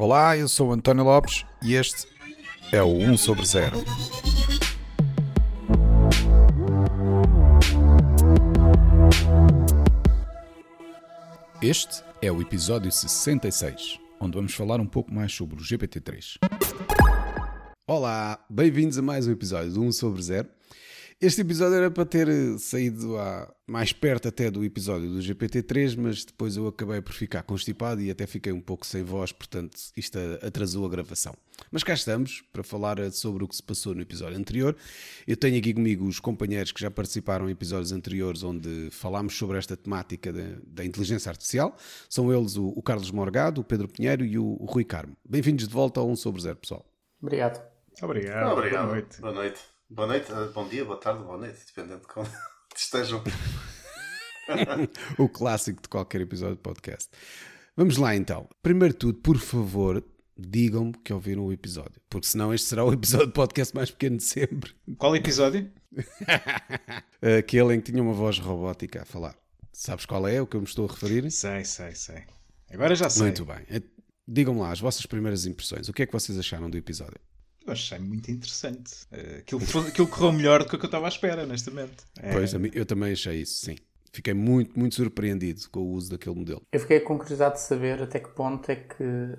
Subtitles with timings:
[0.00, 2.06] Olá, eu sou António Lopes e este
[2.70, 3.78] é o 1 sobre 0.
[11.60, 16.36] Este é o episódio 66, onde vamos falar um pouco mais sobre o GPT-3.
[17.84, 20.48] Olá, bem-vindos a mais um episódio do 1 sobre 0.
[21.20, 22.28] Este episódio era para ter
[22.60, 27.42] saído a, mais perto até do episódio do GPT-3, mas depois eu acabei por ficar
[27.42, 31.34] constipado e até fiquei um pouco sem voz, portanto isto atrasou a gravação.
[31.72, 34.76] Mas cá estamos para falar sobre o que se passou no episódio anterior.
[35.26, 39.58] Eu tenho aqui comigo os companheiros que já participaram em episódios anteriores onde falámos sobre
[39.58, 41.76] esta temática da inteligência artificial.
[42.08, 45.16] São eles o, o, Carlos Morgado, o Pedro Pinheiro e o, o Rui Carmo.
[45.28, 46.86] Bem-vindos de volta ao 1 sobre 0, pessoal.
[47.20, 47.60] Obrigado.
[48.00, 48.52] Obrigado.
[48.52, 48.84] Obrigado.
[48.84, 49.20] Boa noite.
[49.20, 49.77] Boa noite.
[49.90, 52.28] Boa noite, eh, bom dia, boa tarde, boa noite, dependendo de como
[52.76, 53.24] estejam.
[55.16, 57.08] o clássico de qualquer episódio de podcast.
[57.74, 58.46] Vamos lá então.
[58.62, 60.04] Primeiro de tudo, por favor,
[60.36, 64.18] digam-me que ouviram o episódio, porque senão este será o episódio de podcast mais pequeno
[64.18, 64.74] de sempre.
[64.98, 65.72] Qual episódio?
[67.38, 69.34] Aquele em que tinha uma voz robótica a falar.
[69.72, 71.30] Sabes qual é o que eu me estou a referir?
[71.30, 72.24] Sei, sei, sei.
[72.70, 73.22] Agora já sei.
[73.22, 73.64] Muito bem.
[73.70, 73.80] Eh,
[74.26, 75.88] digam-me lá as vossas primeiras impressões.
[75.88, 77.18] O que é que vocês acharam do episódio?
[77.68, 78.94] Eu achei muito interessante.
[79.12, 81.96] Uh, aquilo, aquilo correu melhor do que eu estava à espera, honestamente.
[82.18, 82.32] É...
[82.32, 83.76] Pois, eu também achei isso, sim.
[84.10, 86.62] Fiquei muito, muito surpreendido com o uso daquele modelo.
[86.72, 89.36] Eu fiquei com curiosidade de saber até que ponto é que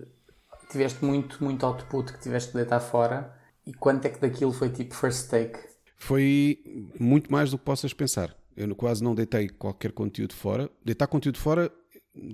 [0.70, 3.36] tiveste muito, muito output que tiveste de deitar fora
[3.66, 5.58] e quanto é que daquilo foi tipo first take.
[5.98, 6.60] Foi
[7.00, 8.36] muito mais do que possas pensar.
[8.56, 10.70] Eu quase não deitei qualquer conteúdo fora.
[10.86, 11.72] Deitar conteúdo fora,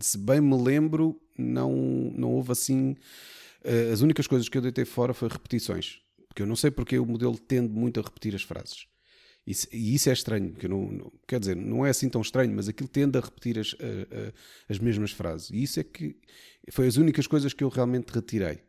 [0.01, 1.71] se bem me lembro, não,
[2.13, 2.97] não houve assim
[3.91, 5.99] as únicas coisas que eu deitei fora foi repetições.
[6.27, 8.87] Porque eu não sei porque o modelo tende muito a repetir as frases.
[9.47, 12.51] Isso, e isso é estranho, que não, não, quer dizer, não é assim tão estranho,
[12.55, 14.33] mas aquilo tende a repetir as, a, a,
[14.67, 15.51] as mesmas frases.
[15.51, 16.17] E isso é que
[16.71, 18.59] foi as únicas coisas que eu realmente retirei.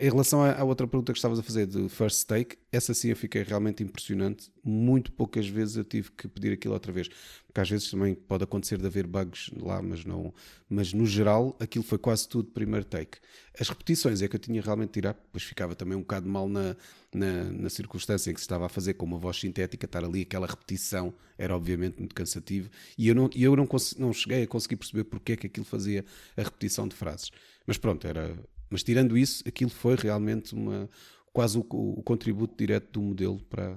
[0.00, 3.16] Em relação à, outra pergunta que estavas a fazer de first take, essa sim eu
[3.16, 4.48] fiquei realmente impressionante.
[4.62, 7.08] Muito poucas vezes eu tive que pedir aquilo outra vez.
[7.44, 10.32] Porque às vezes também pode acontecer de haver bugs lá, mas não.
[10.70, 13.18] Mas no geral, aquilo foi quase tudo primeiro take.
[13.58, 16.48] As repetições é que eu tinha realmente de tirar, pois ficava também um bocado mal
[16.48, 16.76] na,
[17.12, 20.22] na, na circunstância em que se estava a fazer com uma voz sintética, estar ali
[20.22, 22.70] aquela repetição era obviamente muito cansativo.
[22.96, 23.66] E eu não, eu não,
[23.98, 26.04] não cheguei a conseguir perceber porque é que aquilo fazia
[26.36, 27.32] a repetição de frases.
[27.66, 28.36] Mas pronto, era
[28.70, 30.88] mas tirando isso, aquilo foi realmente uma,
[31.32, 33.76] quase o, o contributo direto do modelo para,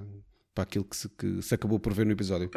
[0.53, 2.49] para aquilo que se, que se acabou por ver no episódio.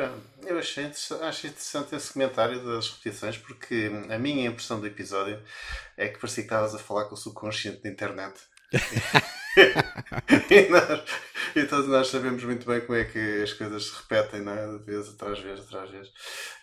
[0.43, 0.85] Eu achei,
[1.23, 5.43] achei interessante esse comentário das repetições, porque a minha impressão do episódio
[5.97, 8.35] é que parecia que estavas a falar com o subconsciente da internet.
[10.51, 11.05] e, nós,
[11.55, 14.79] e, todos nós sabemos muito bem como é que as coisas se repetem, não é?
[14.79, 16.09] De vez atrás vez, atrás vez.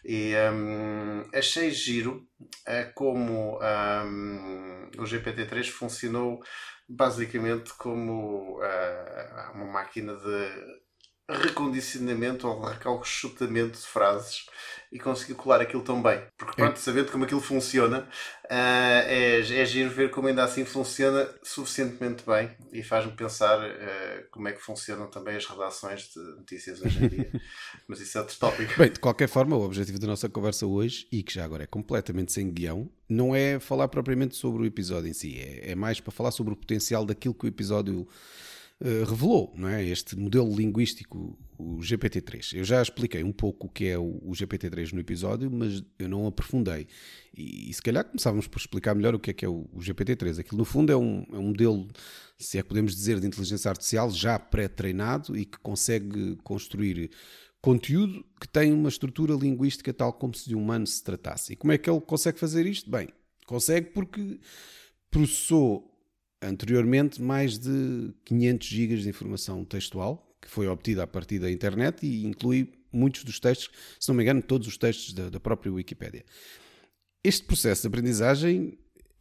[0.03, 2.27] E um, achei giro
[2.67, 6.41] uh, como um, o GPT-3 funcionou
[6.87, 10.81] basicamente como uh, uma máquina de
[11.31, 14.45] recondicionamento ou recalchutamento de frases
[14.91, 16.21] e conseguiu colar aquilo tão bem.
[16.37, 21.29] Porque, pronto, sabendo como aquilo funciona, uh, é, é giro ver como ainda assim funciona
[21.41, 26.81] suficientemente bem e faz-me pensar uh, como é que funcionam também as redações de notícias
[26.81, 27.31] hoje em dia.
[27.87, 28.77] Mas isso é outro tópico.
[28.77, 31.67] Bem, de qualquer forma, o objetivo da nossa conversa hoje, e que já agora é
[31.67, 36.01] completamente sem guião, não é falar propriamente sobre o episódio em si, é, é mais
[36.01, 38.07] para falar sobre o potencial daquilo que o episódio
[38.83, 39.85] eh, revelou, não é?
[39.85, 42.57] Este modelo linguístico, o GPT-3.
[42.57, 46.09] Eu já expliquei um pouco o que é o, o GPT-3 no episódio, mas eu
[46.09, 46.87] não aprofundei.
[47.31, 49.79] E, e, se calhar começávamos por explicar melhor o que é que é o, o
[49.79, 50.39] GPT-3.
[50.39, 51.87] Aquilo, no fundo, é um, é um modelo,
[52.39, 57.11] se é que podemos dizer, de inteligência artificial já pré-treinado e que consegue construir
[57.61, 61.53] conteúdo que tem uma estrutura linguística tal como se de um humano se tratasse.
[61.53, 62.89] E como é que ele consegue fazer isto?
[62.89, 63.09] Bem,
[63.45, 64.39] consegue porque
[65.11, 65.90] processou
[66.41, 72.05] anteriormente mais de 500 gigas de informação textual que foi obtida a partir da internet
[72.05, 73.69] e inclui muitos dos textos,
[73.99, 76.25] se não me engano, todos os textos da, da própria Wikipédia.
[77.23, 78.77] Este processo de aprendizagem,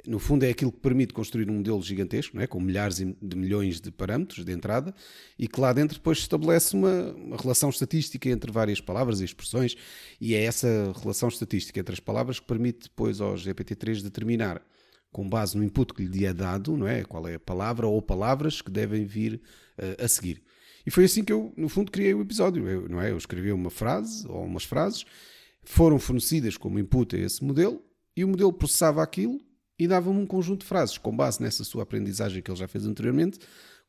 [0.06, 2.46] no fundo, é aquilo que permite construir um modelo gigantesco, não é?
[2.46, 4.94] com milhares de milhões de parâmetros de entrada,
[5.38, 9.76] e que lá dentro depois estabelece uma, uma relação estatística entre várias palavras e expressões,
[10.18, 14.62] e é essa relação estatística entre as palavras que permite depois ao GPT-3 determinar
[15.12, 17.04] com base no input que lhe é dado, não é?
[17.04, 19.40] Qual é a palavra ou palavras que devem vir
[19.78, 20.42] uh, a seguir.
[20.86, 23.10] E foi assim que eu, no fundo, criei o episódio, eu, não é?
[23.10, 25.04] Eu escrevi uma frase ou umas frases,
[25.62, 27.82] foram fornecidas como input a esse modelo
[28.16, 29.40] e o modelo processava aquilo
[29.78, 32.86] e dava-me um conjunto de frases com base nessa sua aprendizagem que ele já fez
[32.86, 33.38] anteriormente,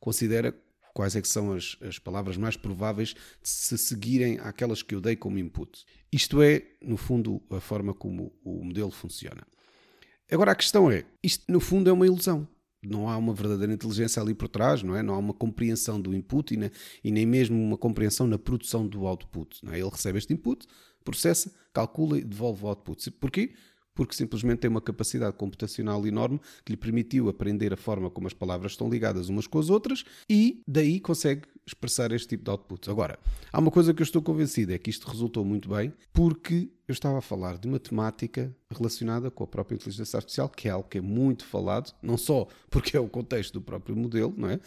[0.00, 0.54] considera
[0.94, 5.00] quais é que são as, as palavras mais prováveis de se seguirem àquelas que eu
[5.00, 5.84] dei como input.
[6.12, 9.46] Isto é, no fundo, a forma como o modelo funciona.
[10.32, 12.48] Agora a questão é, isto no fundo é uma ilusão.
[12.82, 15.02] não há uma verdadeira inteligência ali por trás, não é?
[15.02, 16.70] Não há uma compreensão do input e, na,
[17.04, 19.60] e nem mesmo uma compreensão na produção do output.
[19.70, 19.78] É?
[19.78, 20.66] Ele recebe este input,
[21.04, 23.10] processa, calcula e devolve o output.
[23.10, 23.52] Porquê?
[23.94, 28.32] Porque simplesmente tem uma capacidade computacional enorme que lhe permitiu aprender a forma como as
[28.32, 32.88] palavras estão ligadas umas com as outras e daí consegue expressar este tipo de outputs.
[32.88, 33.18] Agora,
[33.52, 36.92] há uma coisa que eu estou convencido, é que isto resultou muito bem porque eu
[36.92, 40.88] estava a falar de uma temática relacionada com a própria inteligência artificial, que é algo
[40.88, 44.60] que é muito falado, não só porque é o contexto do próprio modelo, não é?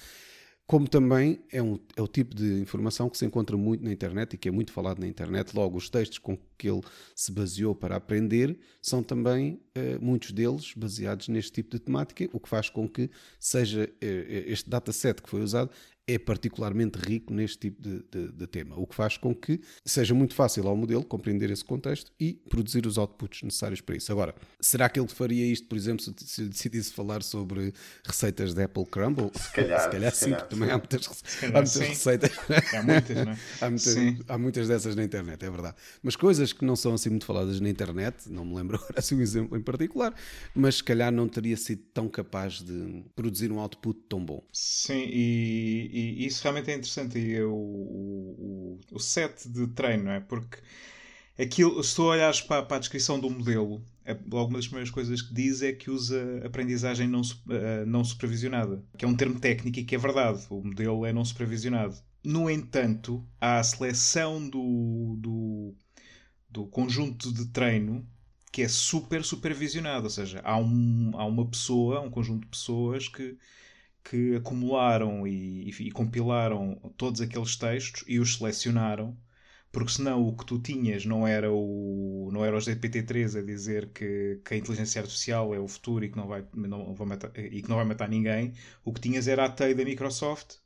[0.68, 4.34] como também é, um, é o tipo de informação que se encontra muito na internet
[4.34, 5.56] e que é muito falado na internet.
[5.56, 6.82] Logo, os textos com que ele
[7.16, 12.40] se baseou para aprender são também, eh, muitos deles, baseados neste tipo de temática, o
[12.40, 15.70] que faz com que seja eh, este dataset que foi usado
[16.08, 20.14] é particularmente rico neste tipo de, de, de, tema, o que faz com que seja
[20.14, 24.12] muito fácil ao modelo compreender esse contexto e produzir os outputs necessários para isso.
[24.12, 27.74] Agora, será que ele faria isto, por exemplo, se, eu decidisse falar sobre
[28.06, 29.32] receitas de Apple Crumble?
[29.34, 30.74] Se calhar, se calhar sim, calhar, também sim.
[30.74, 31.80] há muitas, há calhar muitas sim.
[31.86, 32.32] receitas.
[32.74, 33.38] Há muitas, não é?
[33.62, 34.20] Há muitas, Sim.
[34.28, 35.76] há muitas dessas na internet, é verdade.
[36.04, 39.16] Mas coisas que não são assim muito faladas na internet, não me lembro agora assim
[39.16, 40.14] um exemplo em particular,
[40.54, 44.44] mas se calhar não teria sido tão capaz de produzir um output tão bom.
[44.52, 47.18] Sim, e, e isso realmente é interessante.
[47.20, 50.20] E o, o, o set de treino, não é?
[50.20, 50.58] Porque
[51.40, 55.22] aquilo, se tu olhares para, para a descrição do modelo, é- alguma das primeiras coisas
[55.22, 59.80] que diz é que usa aprendizagem não, eh, não supervisionada, que é um termo técnico
[59.80, 60.46] e que é verdade.
[60.50, 61.96] O modelo é não supervisionado.
[62.24, 65.76] No entanto, há a seleção do, do,
[66.50, 68.08] do conjunto de treino
[68.52, 73.08] que é super supervisionado, ou seja, há, um, há uma pessoa, um conjunto de pessoas
[73.10, 73.38] que,
[74.06, 79.18] que acumularam e, e compilaram todos aqueles textos e os selecionaram,
[79.72, 83.90] porque senão o que tu tinhas não era o, não era o GPT-3 a dizer
[83.90, 87.32] que, que a inteligência artificial é o futuro e que não vai, não vai matar,
[87.36, 88.54] e que não vai matar ninguém.
[88.84, 90.58] O que tinhas era a TEI da Microsoft,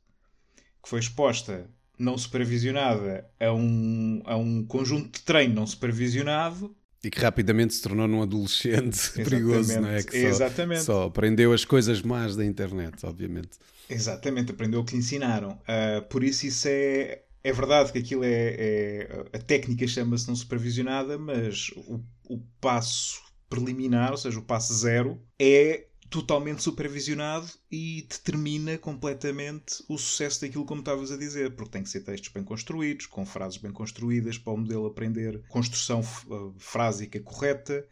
[0.82, 7.10] que foi exposta não supervisionada a um, a um conjunto de treino não supervisionado E
[7.10, 10.02] que rapidamente se tornou num adolescente perigoso, não é?
[10.02, 10.82] Que só, Exatamente.
[10.82, 13.58] só aprendeu as coisas más da internet, obviamente.
[13.88, 15.58] Exatamente, aprendeu o que lhe ensinaram.
[15.66, 17.22] Ah, por isso, isso é.
[17.42, 18.54] É verdade que aquilo é.
[18.58, 23.18] é- a técnica chama-se não supervisionada, mas o, o passo
[23.48, 30.64] preliminar, ou seja, o passo zero, é totalmente supervisionado e determina completamente o sucesso daquilo
[30.66, 34.36] como estavas a dizer, porque tem que ser textos bem construídos, com frases bem construídas,
[34.38, 37.86] para o modelo aprender construção ah, frásica correta,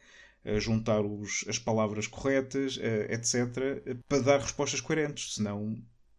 [0.44, 5.76] a juntar os- as palavras corretas, eh, etc., eh, para dar respostas coerentes, senão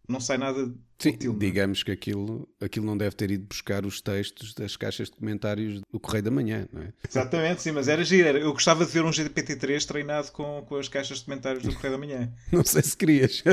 [0.10, 1.32] não sai nada Sim, útil.
[1.34, 1.46] não é?
[1.46, 5.82] digamos que aquilo, aquilo não deve ter ido buscar os textos das caixas de comentários
[5.92, 6.92] do Correio da Manhã, não é?
[7.08, 8.28] Exatamente, sim, mas era giro.
[8.28, 11.74] era- Eu gostava de ver um GPT-3 treinado com, com as caixas de comentários do
[11.74, 12.34] Correio da Manhã.
[12.52, 13.44] Não sei se querias.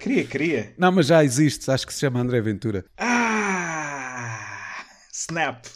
[0.00, 0.74] Queria, queria.
[0.78, 2.84] não, mas já existe, acho que se chama André Ventura.
[2.96, 3.69] Ah!
[5.28, 5.66] Snap!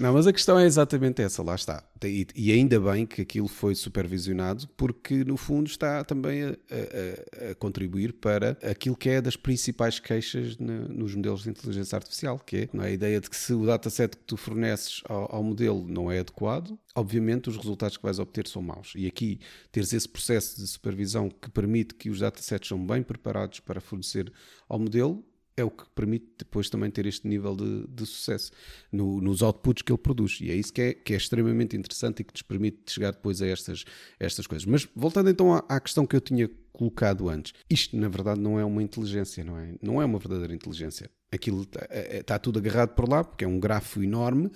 [0.00, 1.82] Não, mas a questão é exatamente essa, lá está.
[2.04, 7.50] E, e ainda bem que aquilo foi supervisionado, porque no fundo está também a, a-
[7.50, 12.38] a- contribuir para aquilo que é das principais queixas na- nos modelos de inteligência artificial,
[12.38, 15.42] que é, é, a ideia de que se o dataset que tu forneces ao, ao
[15.42, 18.92] modelo não é adequado, obviamente os resultados que vais obter são maus.
[18.94, 19.40] E aqui
[19.72, 24.30] teres esse processo de supervisão que permite que os datasets são bem preparados para fornecer
[24.68, 25.24] ao modelo,
[25.60, 28.50] é o que permite depois também ter este nível de, de sucesso
[28.92, 30.38] no- nos outputs que ele produz.
[30.40, 33.42] E é isso que é, que é extremamente interessante e que nos permite chegar depois
[33.42, 33.84] a estas,
[34.18, 34.64] estas coisas.
[34.66, 38.58] Mas voltando então à, à questão que eu tinha colocado antes, isto na verdade não
[38.58, 39.74] é uma inteligência, não é?
[39.82, 41.10] Não é uma verdadeira inteligência.
[41.32, 44.50] Aquilo está, é- está tudo agarrado por lá, porque é um grafo enorme.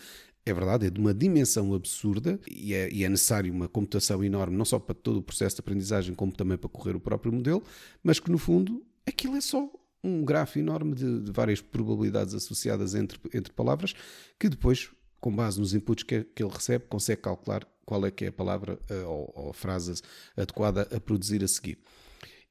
[0.45, 4.57] É verdade, é de uma dimensão absurda e é, e é necessário uma computação enorme,
[4.57, 7.63] não só para todo o processo de aprendizagem, como também para correr o próprio modelo,
[8.03, 9.71] mas que no fundo aquilo é só
[10.03, 13.95] um grafo enorme de, de várias probabilidades associadas entre, entre palavras,
[14.39, 14.91] que depois,
[15.21, 18.33] com base nos inputs que, que ele recebe, consegue calcular qual é que é a
[18.33, 20.01] palavra eh, ou, ou frase
[20.37, 21.79] adequada a produzir a seguir.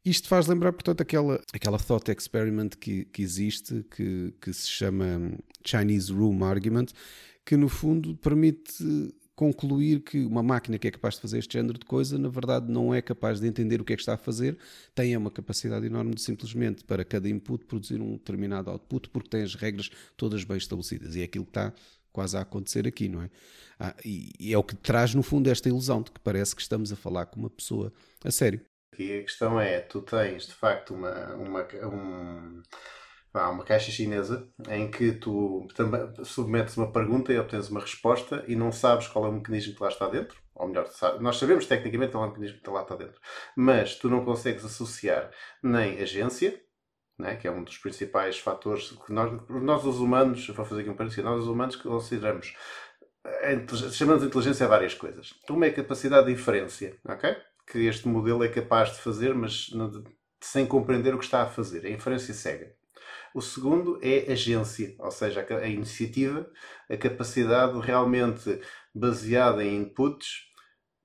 [0.03, 5.37] Isto faz lembrar, portanto, aquela, aquela thought experiment que, que existe, que, que se chama
[5.63, 6.87] Chinese Room Argument,
[7.45, 8.83] que no fundo permite
[9.35, 12.71] concluir que uma máquina que é capaz de fazer este género de coisa, na verdade
[12.71, 14.57] não é capaz de entender o que é que está a fazer,
[14.93, 19.41] tem uma capacidade enorme de simplesmente para cada input produzir um determinado output, porque tem
[19.43, 21.15] as regras todas bem estabelecidas.
[21.15, 21.73] E é aquilo que está
[22.11, 23.29] quase a acontecer aqui, não é?
[23.79, 26.61] Ah, e, e é o que traz, no fundo, esta ilusão de que parece que
[26.61, 27.91] estamos a falar com uma pessoa
[28.23, 28.61] a sério.
[28.93, 32.61] Aqui a questão é, tu tens de facto uma, uma, um-
[33.33, 35.67] vá, uma caixa chinesa em que tu
[36.23, 39.83] submetes uma pergunta e obtens uma resposta e não sabes qual é o mecanismo que
[39.83, 40.39] lá está dentro.
[40.55, 43.19] Ou melhor, nós sabemos tecnicamente que o mecanismo está lá está dentro.
[43.55, 45.31] Mas tu não consegues associar
[45.63, 46.61] nem agência,
[47.17, 50.89] né, que é um dos principais fatores que nós, nós os humanos, vou fazer aqui
[50.89, 52.53] um parênteses, nós os humanos consideramos
[53.91, 55.33] chamamos de inteligência várias coisas.
[55.49, 57.35] Uma é a capacidade de inferência, ok?
[57.67, 59.69] Que este modelo é capaz de fazer, mas
[60.41, 61.85] sem compreender o que está a fazer.
[61.85, 62.75] A inferência cega.
[63.33, 66.49] O segundo é agência, ou seja, a, iniciativa,
[66.89, 68.59] a capacidade realmente
[68.93, 70.51] baseada em inputs,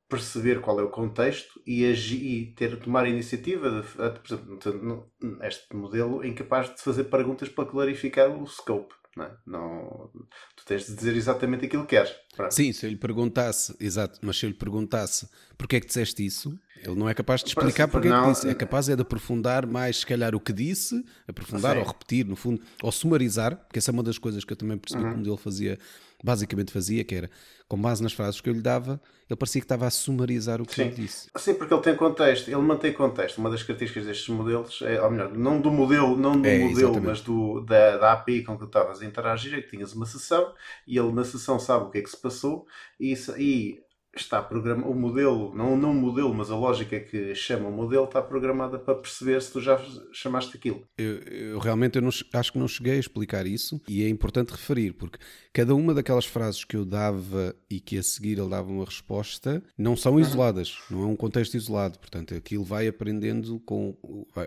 [0.09, 4.35] perceber qual é o contexto e, agir, e ter, tomar a iniciativa, de, de, por
[4.35, 8.95] exemplo, este modelo é incapaz de fazer perguntas para clarificar o scope.
[9.17, 9.31] Não, é?
[9.47, 10.11] não,
[10.55, 12.15] tu tens de dizer exatamente aquilo que queres.
[12.37, 12.53] Pronto.
[12.53, 16.25] Sim, se eu lhe perguntasse, exato, mas se eu lhe perguntasse porque é que disseste
[16.25, 18.49] isso, ele não é capaz de explicar porque não, é que disse.
[18.49, 22.37] É capaz é de aprofundar mais, se calhar, o que disse, aprofundar ou repetir, no
[22.37, 25.11] fundo, ou sumarizar, porque essa é uma das coisas que eu também percebi uhum.
[25.11, 25.79] que o modelo fazia
[26.23, 27.31] basicamente fazia, que era,
[27.69, 30.67] com base nas frases que eu lhe dava, ele parecia que estava a sumarizar o
[30.67, 30.83] que Sim.
[30.83, 31.29] ele disse.
[31.37, 33.39] Sim, porque ele tem contexto, ele mantém contexto.
[33.39, 37.01] Uma das características destes modelos, é, ou melhor, não do modelo, não do é, modelo,
[37.01, 40.07] mas do, da, da API com que tu estavas a interagir, é que tinhas uma
[40.07, 40.53] sessão
[40.87, 42.67] e ele na sessão sabe o que é que se passou
[43.01, 43.86] e, e
[44.21, 48.05] está programado, o modelo, não, não o modelo, mas a lógica que chama o modelo
[48.05, 49.81] está programada para perceber se tu já
[50.13, 50.83] chamaste aquilo.
[50.97, 54.51] Eu, eu realmente eu não, acho que não cheguei a explicar isso e é importante
[54.51, 55.19] referir, porque
[55.53, 59.63] cada uma daquelas frases que eu dava e que a seguir ele dava uma resposta
[59.77, 63.97] não são isoladas, não é um contexto isolado, portanto aquilo vai aprendendo com,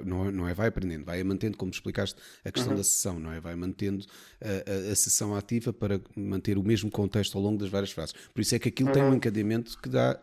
[0.05, 2.77] não é, não é vai aprendendo, vai mantendo, como explicaste, a questão uhum.
[2.77, 3.39] da sessão, não é?
[3.39, 4.05] Vai mantendo
[4.41, 8.13] a, a, a, sessão ativa para manter o mesmo contexto ao longo das várias frases.
[8.33, 8.93] Por isso é que aquilo uhum.
[8.93, 10.19] tem um encadeamento que dá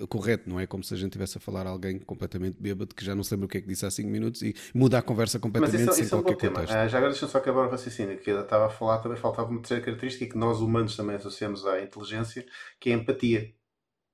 [0.00, 2.94] uh, correto, não é como se a gente estivesse a falar a alguém completamente bêbado
[2.94, 4.98] que já não se lembra o que é que disse há 5 minutos e muda
[4.98, 6.74] a conversa completamente isso, sem isso qualquer é um contexto.
[6.74, 9.50] Uh, já agora deixa-me só acabar o raciocínio, que eu estava a falar, também faltava
[9.50, 12.44] uma terceira característica que nós humanos também associamos à inteligência,
[12.78, 13.54] que é a empatia.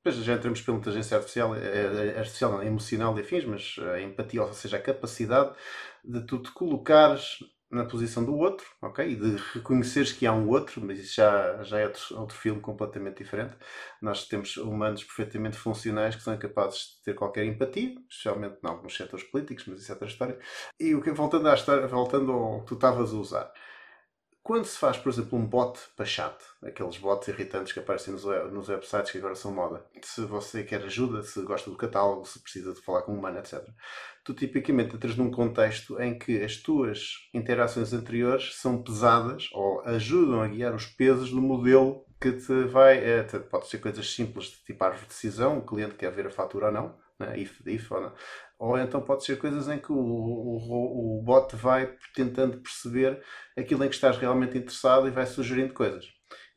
[0.04, 4.42] Depois já entramos pela inteligência artificial, eh, artificial não, emocional e afins, mas a empatia,
[4.42, 5.52] ou seja, a capacidade
[6.04, 9.04] de tu te colocares na posição do outro, ok?
[9.06, 12.61] E de reconheceres que há um outro, mas isso já, já é outro, outro filme
[12.61, 13.56] completamente diferente.
[14.00, 18.96] Nós temos humanos perfeitamente funcionais que são capazes de ter qualquer empatia, especialmente em alguns
[18.96, 20.38] setores políticos, mas isso é outra história.
[20.78, 23.52] E o que voltando à história, voltando ao que tu estavas a usar,
[24.47, 28.23] quando se faz, por exemplo, um bot para chat, aqueles bots irritantes que aparecem nos,
[28.53, 32.38] nos websites que agora são moda, se você quer ajuda, se gosta do catálogo, se
[32.38, 33.61] precisa de falar com um humano, etc.,
[34.25, 40.41] tu tipicamente entras num contexto em que as tuas interações anteriores são pesadas ou ajudam
[40.41, 42.99] a guiar os pesos do modelo que te vai.
[42.99, 46.31] É, pode ser coisas simples de tipo árvore de decisão, o cliente quer ver a
[46.31, 47.35] fatura ou não, né?
[48.58, 53.23] ou então pode ser coisas em que o, o, o bot vai tentando perceber
[53.56, 56.06] aquilo em que estás realmente interessado e vai sugerindo coisas.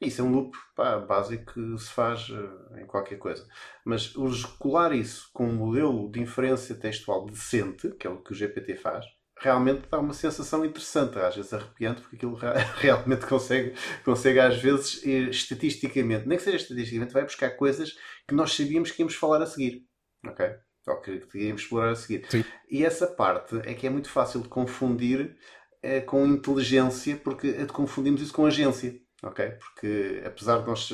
[0.01, 3.45] Isso é um loop pá, básico que se faz uh, em qualquer coisa.
[3.85, 4.13] Mas
[4.57, 8.75] colar isso com um modelo de inferência textual decente, que é o que o GPT
[8.77, 9.05] faz,
[9.37, 12.35] realmente dá uma sensação interessante, às vezes arrepiante, porque aquilo
[12.77, 13.73] realmente consegue,
[14.05, 17.93] consegue às vezes, estatisticamente, nem que seja estatisticamente, vai buscar coisas
[18.27, 19.88] que nós sabíamos que íamos falar a seguir.
[20.25, 20.45] Ok?
[20.89, 22.25] ou que, iríamos explorar a seguir.
[22.29, 22.43] Sim.
[22.69, 25.37] E essa parte é que é muito fácil de confundir
[25.81, 28.99] é, com inteligência, porque confundimos isso com agência.
[29.23, 29.51] ok?
[29.51, 30.89] Porque apesar de nós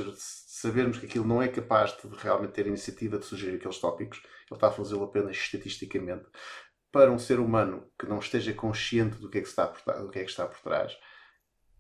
[0.48, 4.58] sabermos que aquilo não é capaz de realmente ter iniciativa de sugerir aqueles tópicos, ele
[4.58, 6.26] está a fazê-lo apenas estatisticamente.
[6.92, 10.10] Para um ser humano que não esteja consciente do que é que está por, do
[10.10, 10.98] que é que está por trás,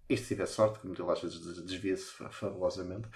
[0.07, 3.07] e se tiver sorte, que o modelo às vezes desvia-se fabulosamente,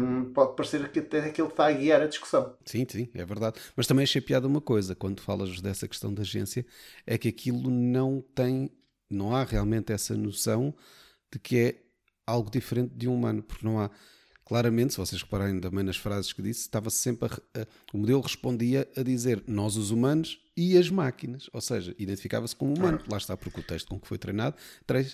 [0.00, 2.56] um, pode parecer que até que ele está a guiar a discussão.
[2.64, 3.60] Sim, sim, é verdade.
[3.74, 6.64] Mas também achei piada uma coisa, quando falas dessa questão da agência,
[7.06, 8.70] é que aquilo não tem,
[9.10, 10.74] não há realmente essa noção
[11.32, 11.82] de que é
[12.26, 13.90] algo diferente de um humano, porque não há
[14.44, 18.20] claramente, se vocês repararem também nas frases que disse, estava sempre a, a, o modelo
[18.20, 22.98] respondia a dizer nós os humanos e as máquinas, ou seja, identificava-se como humano.
[23.10, 24.56] Lá está, porque o texto com que foi treinado,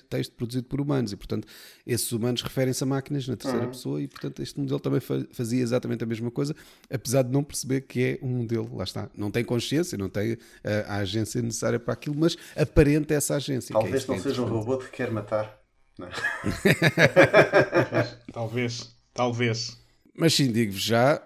[0.09, 1.49] texto produzido por humanos, e portanto
[1.87, 3.73] esses humanos referem-se a máquinas na terceira uhum.
[3.73, 5.01] pessoa, e portanto este modelo também
[5.33, 6.55] fazia exatamente a mesma coisa,
[6.89, 10.33] apesar de não perceber que é um modelo, lá está, não tem consciência, não tem
[10.33, 13.73] a, eh, a agência necessária para aquilo, mas aparenta essa agência.
[13.73, 15.61] É Talvez é não seja um robô que quer matar.
[15.99, 16.07] Não.
[16.07, 16.13] É?
[18.33, 18.95] Talvez.
[19.13, 19.77] Talvez.
[20.17, 21.21] Mas sim, digo-vos já,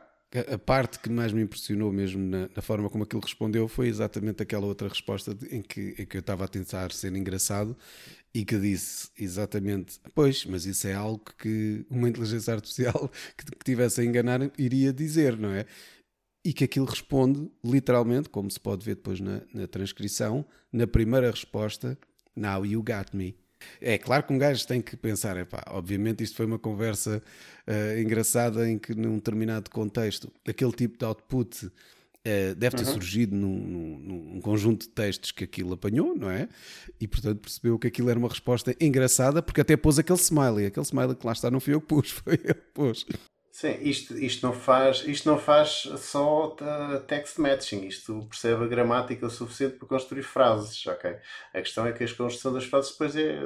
[0.52, 4.42] a parte que mais me impressionou mesmo na, na, forma como aquilo respondeu foi exatamente
[4.42, 7.76] aquela outra resposta em que, em que eu estava a tentar ser engraçado
[8.35, 13.64] e que disse exatamente, pois, mas isso é algo que uma inteligência artificial que, que
[13.64, 15.64] tivesse a enganar iria dizer, não é?
[16.45, 21.30] E que aquilo responde literalmente, como se pode ver depois na, na transcrição, na primeira
[21.30, 21.99] resposta,
[22.37, 23.35] Now you got me.
[23.80, 27.22] É claro que um gajo tem que pensar, epá, obviamente isto foi uma conversa
[27.66, 32.92] uh, engraçada em que num determinado contexto, aquele tipo de output uh, deve ter uhum.
[32.92, 33.98] surgido num, num,
[34.34, 36.48] num, conjunto de textos que aquilo apanhou, não é?
[37.00, 40.86] E portanto percebeu que aquilo era uma resposta engraçada porque até pôs aquele smiley, aquele
[40.86, 43.06] smiley que lá está não fui eu que pus, foi ele que pôs.
[43.56, 46.54] Sim, isto, isto, não faz, isto não faz só
[47.08, 51.16] text matching, isto percebe a gramática o suficiente para construir frases, ok?
[51.54, 53.40] A questão é que a construção das frases depois é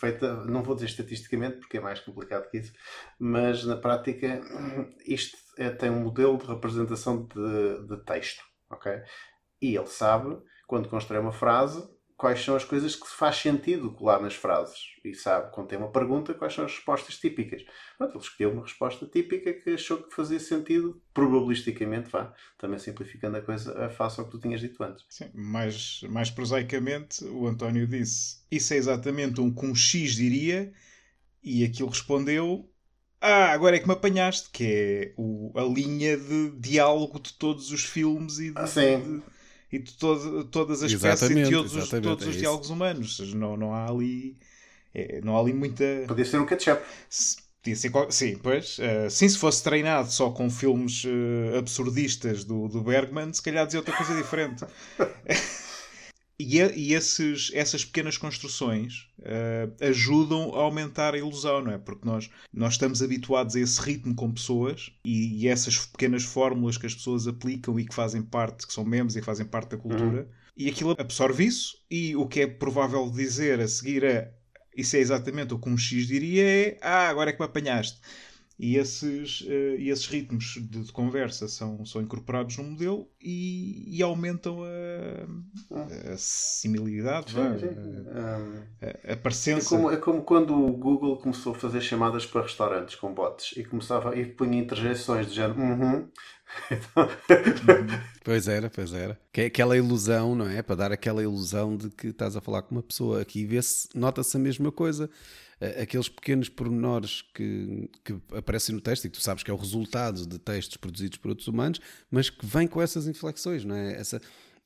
[0.00, 2.72] feita, não vou dizer estatisticamente porque é mais complicado que isso,
[3.18, 4.40] mas na prática
[5.06, 8.90] isto é, tem um modelo de representação de, de texto, ok?
[9.60, 10.34] E ele sabe,
[10.66, 14.78] quando constrói uma frase, quais são as coisas que faz sentido colar nas frases.
[15.04, 17.64] E sabe, quando tem uma pergunta, quais são as respostas típicas.
[17.98, 23.36] Pronto, ele escolheu uma resposta típica que achou que fazia sentido, probabilisticamente, vá, também simplificando
[23.36, 25.04] a coisa face ao que tu tinhas dito antes.
[25.08, 30.72] Sim, mais, mais prosaicamente, o António disse: Isso é exatamente um com um X diria,
[31.42, 32.70] e aquilo respondeu.
[33.20, 37.72] Ah, agora é que me apanhaste, que é o, a linha de diálogo de todos
[37.72, 39.00] os filmes e de, ah, sim.
[39.00, 39.33] De
[39.74, 43.34] e de todo, todas as espécies e de todos, os, todos é os diálogos humanos.
[43.34, 44.36] Não, não há ali.
[44.94, 45.84] É, não há ali muita.
[46.06, 46.80] Podia ser um catch-up.
[47.60, 48.78] Podia ser, sim, pois.
[48.78, 53.66] Uh, sim, se fosse treinado só com filmes uh, absurdistas do, do Bergman, se calhar
[53.66, 54.64] dizia outra coisa diferente.
[56.38, 61.78] E, e esses, essas pequenas construções uh, ajudam a aumentar a ilusão, não é?
[61.78, 66.76] Porque nós, nós estamos habituados a esse ritmo com pessoas e, e, essas pequenas fórmulas
[66.76, 69.70] que as pessoas aplicam e que fazem parte, que são memes e que fazem parte
[69.70, 70.28] da cultura, uhum.
[70.56, 71.78] e aquilo absorve isso.
[71.88, 74.32] E o que é provável dizer a seguir é
[74.76, 78.00] isso é exatamente o que um X diria é ah, agora é que me apanhaste.
[78.56, 84.00] E esses, uh, esses ritmos de, de, conversa são, são incorporados no modelo e, e
[84.00, 87.74] aumentam a, a similidade, sim, sim.
[88.14, 89.74] A, a, a parecença.
[89.74, 93.54] É como, é como quando o Google começou a fazer chamadas para restaurantes com bots
[93.56, 95.60] e começava e punha interjeições de género.
[95.60, 96.08] Uhum.
[98.22, 99.18] pois era, pois era.
[99.32, 100.62] Que é aquela ilusão, não é?
[100.62, 103.20] Para dar aquela ilusão de que estás a falar com uma pessoa.
[103.20, 105.10] Aqui vê-se, nota-se a mesma coisa
[105.82, 109.56] aqueles pequenos pormenores que, que aparecem no texto e que tu sabes que é o
[109.56, 113.92] resultado de textos produzidos por outros humanos, mas que vêm com essas inflexões, não é?
[113.94, 114.20] Essa,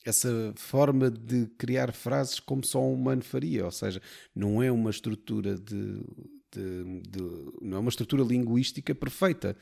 [0.05, 4.01] essa forma de criar frases como só um humano faria, ou seja,
[4.35, 6.01] não é uma estrutura de,
[6.53, 7.21] de, de
[7.61, 9.57] não é uma estrutura linguística perfeita.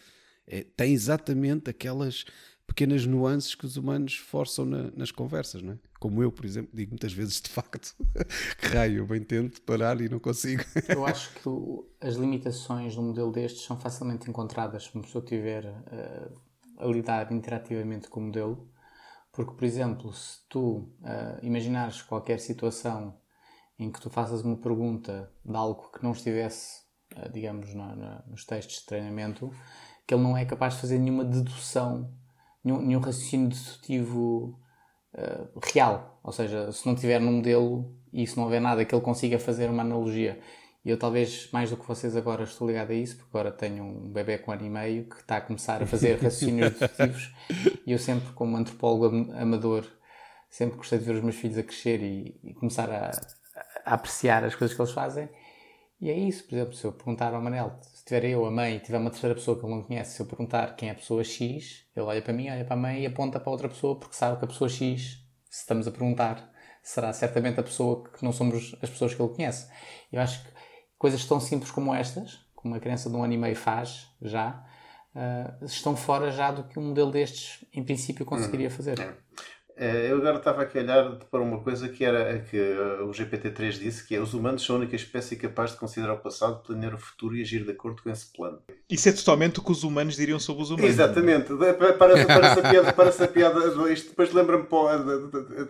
[0.46, 2.25] É, tem exatamente aquelas
[2.67, 5.79] pequenas nuances que os humanos forçam na, nas conversas, não é?
[5.99, 7.95] Como eu, por exemplo, digo muitas vezes de facto
[8.61, 10.63] que raio, eu bem tento parar e não consigo.
[10.89, 15.23] eu acho que as limitações de um modelo destes são facilmente encontradas se uma pessoa
[15.25, 16.41] estiver uh,
[16.79, 18.69] a lidar interativamente com o modelo,
[19.33, 23.19] porque, por exemplo, se tu uh, imaginares qualquer situação
[23.79, 26.83] em que tu faças uma pergunta de algo que não estivesse,
[27.17, 29.51] uh, digamos, na, na, nos textos de treinamento,
[30.07, 32.15] que ele não é capaz de fazer nenhuma dedução
[32.67, 34.59] nenhum, nenhum raciocínio dedutivo
[35.15, 36.21] uh, real.
[36.25, 39.39] Ou seja, se não tiver num modelo e se não houver nada que ele consiga
[39.39, 40.41] fazer uma analogia.
[40.85, 43.85] E eu talvez, mais do que vocês agora, estou ligado a isso, porque agora tenho
[43.85, 47.35] um bebê com um ano e meio que está a começar a fazer raciocínios dedutivos
[47.87, 49.85] e eu sempre, como antropólogo amador,
[50.49, 53.11] sempre gostei de ver os meus filhos a crescer e, e começar a,
[53.85, 55.29] a, apreciar as coisas que eles fazem.
[56.01, 58.81] E é isso, por exemplo, se eu perguntar ao Manel, tiver eu, a mãe, e
[58.81, 61.25] tiver uma terceira pessoa que ele não conhece, se eu perguntar quem é a pessoa
[61.25, 64.14] X, ele olha para mim, olha para a mãe e aponta para outra pessoa porque
[64.14, 66.49] sabe que a pessoa X, se estamos a perguntar,
[66.85, 69.69] será certamente a pessoa que não somos as pessoas que ele conhece.
[70.12, 70.51] Eu acho que
[70.97, 74.64] coisas tão simples como estas, como uma criança de um ano e meio faz já,
[75.12, 79.01] uh, estão fora já do que um modelo destes, em princípio, conseguiria fazer.
[79.01, 79.16] É.
[79.79, 83.11] Eh, eu agora estava aqui a olhar para uma coisa que era que eh, o
[83.11, 86.62] GPT-3 disse, que é os humanos são a única espécie capaz de considerar o passado,
[86.62, 88.59] planear o futuro e agir de acordo com esse plano.
[88.89, 90.89] Isso é totalmente o que os humanos diriam sobre os humanos.
[90.89, 91.49] Exatamente.
[91.99, 94.67] Parece, parece a piada, parece a piada isto depois lembra-me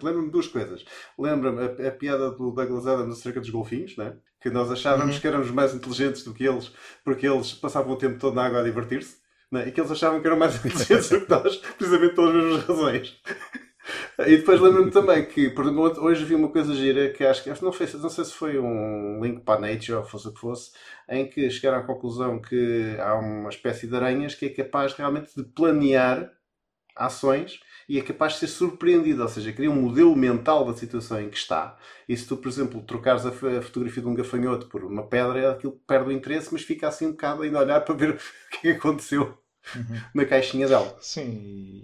[0.02, 0.84] lembra duas coisas.
[1.18, 4.14] Lembra-me a, a, piada do Douglas Adams acerca dos golfinhos, né?
[4.40, 5.20] que nós achávamos uhum.
[5.20, 6.70] que éramos mais inteligentes do que eles,
[7.04, 9.16] porque eles passavam o tempo todo na água a divertir-se.
[9.50, 9.66] Né?
[9.66, 13.20] E que eles achavam que eram mais inteligentes do que nós, precisamente pelas mesmas razões.
[14.18, 17.50] E depois lembro-me também que, por exemplo, hoje vi uma coisa gira que acho que
[17.62, 20.40] não, foi, não sei se foi um link para a Nature ou fosse o que
[20.40, 20.72] fosse,
[21.08, 25.30] em que chegaram à conclusão que há uma espécie de aranhas que é capaz realmente
[25.36, 26.30] de planear
[26.96, 31.20] ações e é capaz de ser surpreendido, ou seja, cria um modelo mental da situação
[31.20, 31.76] em que está.
[32.08, 35.72] E se tu, por exemplo, trocares a fotografia de um gafanhoto por uma pedra, aquilo
[35.86, 38.70] perde o interesse, mas fica assim um bocado ainda a olhar para ver o que
[38.70, 39.38] aconteceu
[39.74, 40.04] uhum.
[40.14, 40.96] na caixinha dela.
[40.98, 41.30] Sim,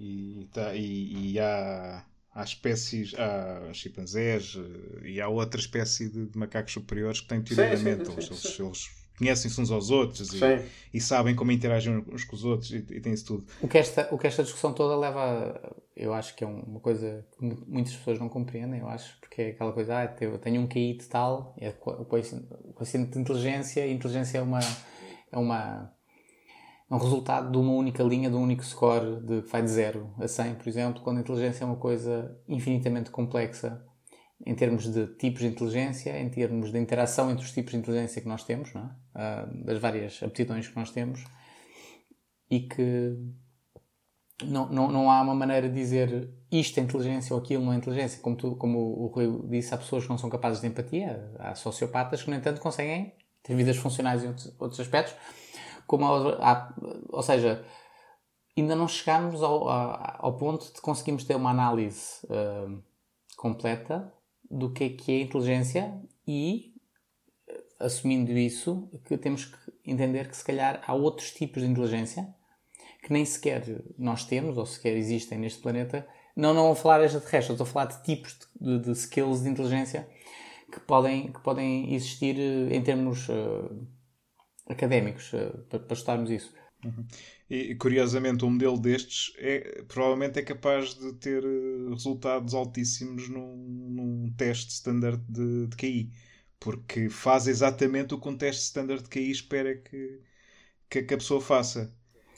[0.01, 4.57] e, tá, e, e há, há espécies, há chimpanzés
[5.03, 7.85] eh, e há outra espécie de, de macacos superiores que têm teoria Sim, da sim,
[7.85, 8.11] mente.
[8.11, 8.55] sim, Eles, sim.
[8.55, 10.41] eles- eles conhecem-se uns aos outros e,
[10.95, 13.47] e sabem como interagem uns com os outros e, e têm isso tudo.
[13.59, 16.81] O que, esta, o que esta discussão toda leva a, eu acho que é uma
[16.81, 20.37] coisa que mu- muitas pessoas não compreendem, eu acho, porque é aquela coisa, ah, eu
[20.39, 24.59] tenho um QI de tal, é o coeficiente de inteligência, e inteligência é uma,
[25.31, 26.02] é uma é
[26.93, 30.29] um resultado de uma única linha, de um único score de, vai de 0 a
[30.29, 33.83] 100, por exemplo, quando a inteligência é uma coisa infinitamente complexa
[34.45, 38.21] em termos de tipos de inteligência, em termos de interação entre os tipos de inteligência
[38.21, 38.91] que nós temos, é?
[39.15, 41.25] Ah, das várias aptidões que nós temos,
[42.51, 43.17] e que
[44.45, 47.77] não, não, não há uma maneira de dizer isto é inteligência ou aquilo não é
[47.77, 48.21] inteligência.
[48.21, 51.55] Como, tu, como o Rui disse, há pessoas que não são capazes de empatia, há
[51.55, 55.15] sociopatas que, no entanto, conseguem ter vidas funcionais em outros, outros aspectos.
[55.93, 56.07] Como
[57.11, 57.63] ou seja,
[58.57, 62.67] ainda não chegamos ao, ao ponto de conseguirmos ter uma análise ah,
[63.37, 64.11] completa
[64.51, 66.73] do que é que é inteligência e,
[67.47, 72.35] eh, assumindo isso, que temos que entender que se calhar há outros tipos de inteligência
[73.03, 76.09] que nem sequer nós temos ou sequer existem neste planeta.
[76.35, 80.09] Não, não vou falar extraterrestre, estou a falar de tipos de, de, skills de inteligência
[80.73, 83.69] que podem, que podem existir eh, em termos eh,
[84.73, 86.53] académicos, eh, para, para estudarmos isso.
[87.49, 93.29] E, e, curiosamente, um modelo destes é, provavelmente é capaz de ter eh, resultados altíssimos
[93.29, 96.13] num, num teste standard de, de QI,
[96.59, 100.21] porque faz exatamente o que um teste standard de QI espera que,
[100.91, 101.95] que, que a pessoa faça.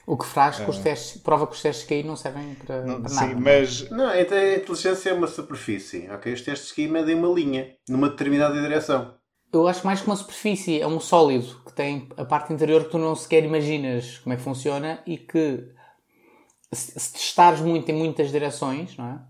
[0.06, 2.82] O que faz que os testes, prova que os testes que aí não servem para,
[2.84, 3.32] Não, para sim, nada.
[3.34, 3.40] é?
[3.40, 6.32] mas Não, então a inteligência é uma superfície, ok?
[6.32, 9.18] Os testes aqui medem uma linha, numa determinada direção.
[9.54, 12.90] Eu acho mais que uma superfície, é um sólido que tem a parte interior que
[12.90, 15.72] tu não sequer imaginas como é que funciona e que
[16.72, 19.20] se, testares muito em muitas direções, não é?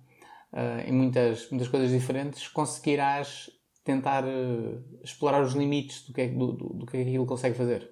[0.52, 3.50] Ah, em muitas, muitas coisas diferentes, conseguirás
[3.84, 7.56] tentar eh, explorar os limites do que, é, do, do, do que é aquilo consegue
[7.56, 7.90] fazer.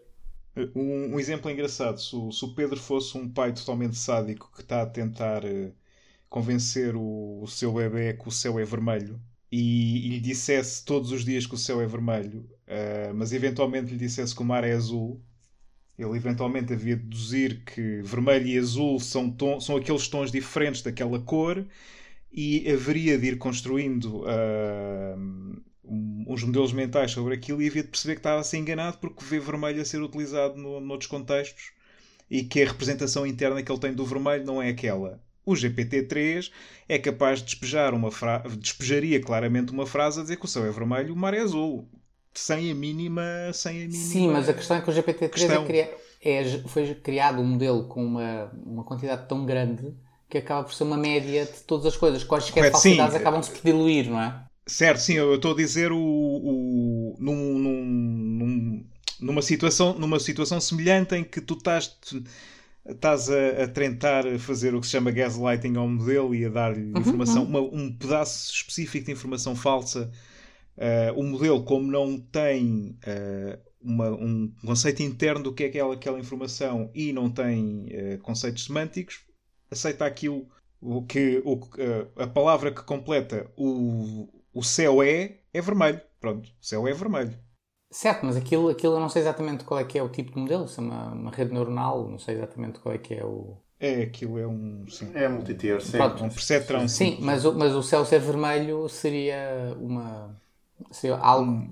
[0.75, 4.62] Um, um exemplo engraçado: se o, se o Pedro fosse um pai totalmente sádico que
[4.62, 5.73] está a tentar eh,
[6.31, 9.21] convencer o, o seu bebê que o céu é vermelho
[9.53, 13.93] e, e lhe dissesse todos os dias que o céu é vermelho, eh, mas eventualmente
[13.93, 15.23] lhe dissesse que o mar é azul,
[15.99, 20.83] ele eventualmente havia de deduzir que vermelho e azul são, tom- são aqueles tons diferentes
[20.83, 21.67] daquela cor
[22.33, 24.25] e haveria de ir construindo
[25.85, 28.99] um- uns modelos mentais sobre aquilo e havia de perceber que estava a ser enganado
[28.99, 31.73] porque vê vermelho a ser utilizado no, noutros contextos
[32.31, 35.21] e que a representação interna que ele tem do vermelho não é aquela.
[35.44, 36.50] O GPT-3
[36.88, 40.64] é capaz de despejar uma frase, despejaria claramente uma frase a dizer que o céu
[40.64, 41.88] é vermelho, o mar é azul.
[42.35, 43.22] Sem a mínima.
[43.52, 46.94] Sem a mínima Sim, mas a questão é que o GPT-3 é cria- é- foi
[46.94, 49.92] criado um modelo com uma, uma quantidade tão grande
[50.31, 52.24] que acaba por ser uma média de todas as coisas.
[52.24, 54.42] Quaisquer Correto, falsidades acabam-se por diluir, não é?
[54.66, 58.85] Certo, sim, eu estou a dizer o, o- num- num- num-
[59.20, 61.98] numa, situação, numa situação semelhante em que tu estás,
[62.87, 66.99] estás a, a tentar fazer o que se chama gaslighting ao modelo e a dar-lhe
[66.99, 70.11] informação, uma- um pedaço específico de informação falsa.
[70.77, 75.95] Uh, o modelo, como não tem uh, uma- um conceito interno do que é aquela,
[75.95, 79.21] aquela informação e não tem uh, conceitos semânticos,
[79.71, 80.49] aceita aquilo
[80.81, 81.61] o que o,
[82.16, 86.01] a palavra que completa o, o céu é é vermelho.
[86.21, 87.38] Pronto, o céu é vermelho.
[87.92, 90.38] Certo, mas aquilo, aquilo eu não sei exatamente qual é que é o tipo de
[90.40, 93.57] modelo, se é uma, uma rede neuronal, não sei exatamente qual é que é o...
[93.78, 94.87] É aquilo, é um.
[94.88, 95.98] Sim, É multitier, sim.
[95.98, 96.22] Pronto.
[96.22, 96.88] é um perceptrão.
[96.88, 100.40] Sim, mas, o- mas o céu ser vermelho seria uma...
[100.90, 101.68] Seria algo,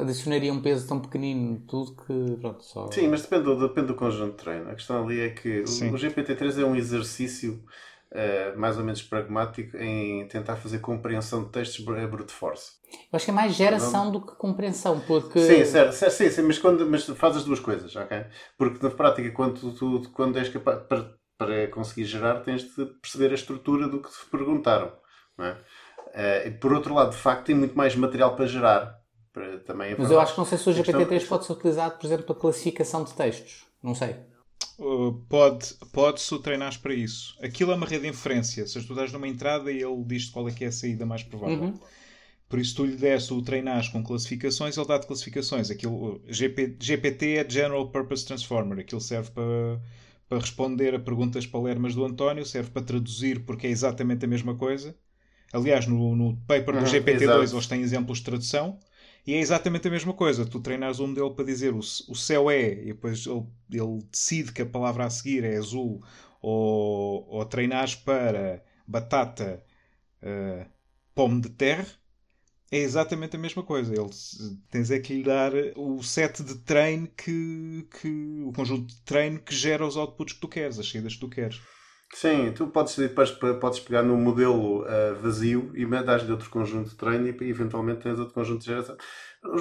[0.00, 2.90] adicionaria um peso tão pequenino tudo que, pronto, só...
[2.90, 4.70] Sim, mas depende, do- depende do conjunto de treino.
[4.70, 5.90] A questão ali é que o- Sim.
[5.90, 7.62] o GPT-3 é um exercício
[8.12, 12.72] eh, mais ou menos pragmático em tentar fazer compreensão de textos br- brute force.
[13.12, 15.38] Eu acho que é mais geração do que compreensão, porque...
[15.40, 18.24] Sim, certo, certo, sim, sim, mas, quando, mas faz as duas coisas, ok?
[18.58, 23.30] Porque na prática, quando tu, quando és capaz, para, para conseguir gerar, tens de perceber
[23.30, 24.92] a estrutura do que te perguntaram,
[25.38, 25.56] não é?
[26.12, 28.98] Eh, e por outro lado, de facto, tem muito mais material para gerar.
[29.32, 31.44] Para, também é Mas eu acho que não sei se o A questão- GPT-3 pode
[31.46, 33.64] ser utilizado, por exemplo, para classificação de textos.
[33.80, 34.16] Não sei.
[34.80, 37.36] Uh, pode, pode-se o treinares para isso.
[37.42, 38.66] Aquilo é uma rede de inferência.
[38.66, 41.22] Se tu dás numa entrada e ele diz qual é que é a saída mais
[41.22, 41.64] provável.
[41.64, 41.78] Uhum.
[42.48, 45.70] Por isso, tu lhe desse o treinares com classificações, ele dá-te classificações.
[45.70, 48.78] Aquilo, GP, GPT é General Purpose Transformer.
[48.80, 49.80] Aquilo serve para,
[50.28, 54.56] para responder a perguntas palermas do António, serve para traduzir porque é exatamente a mesma
[54.56, 54.96] coisa.
[55.52, 57.54] Aliás, no, no paper do Uhum, GPT-2 exato.
[57.54, 58.80] eles têm exemplos de tradução.
[59.30, 60.44] E é exatamente a mesma coisa.
[60.44, 64.50] Tu treinares um modelo para dizer o, o céu é, e depois ele, ele decide
[64.50, 66.02] que a palavra a seguir é azul,
[66.42, 69.64] ou, ou treinares para batata
[70.20, 70.68] uh,
[71.14, 71.86] pomme de terra,
[72.72, 73.94] é exatamente a mesma coisa.
[73.94, 74.10] Ele,
[74.68, 78.42] tens é que lhe dar o set de treino que, que.
[78.44, 81.28] o conjunto de treino que gera os outputs que tu queres, as saídas que tu
[81.28, 81.60] queres.
[82.12, 82.96] Sim, tu podes,
[83.60, 88.18] podes pegar no modelo uh, vazio e dar-lhe outro conjunto de treino e eventualmente tens
[88.18, 88.96] outro conjunto de geração.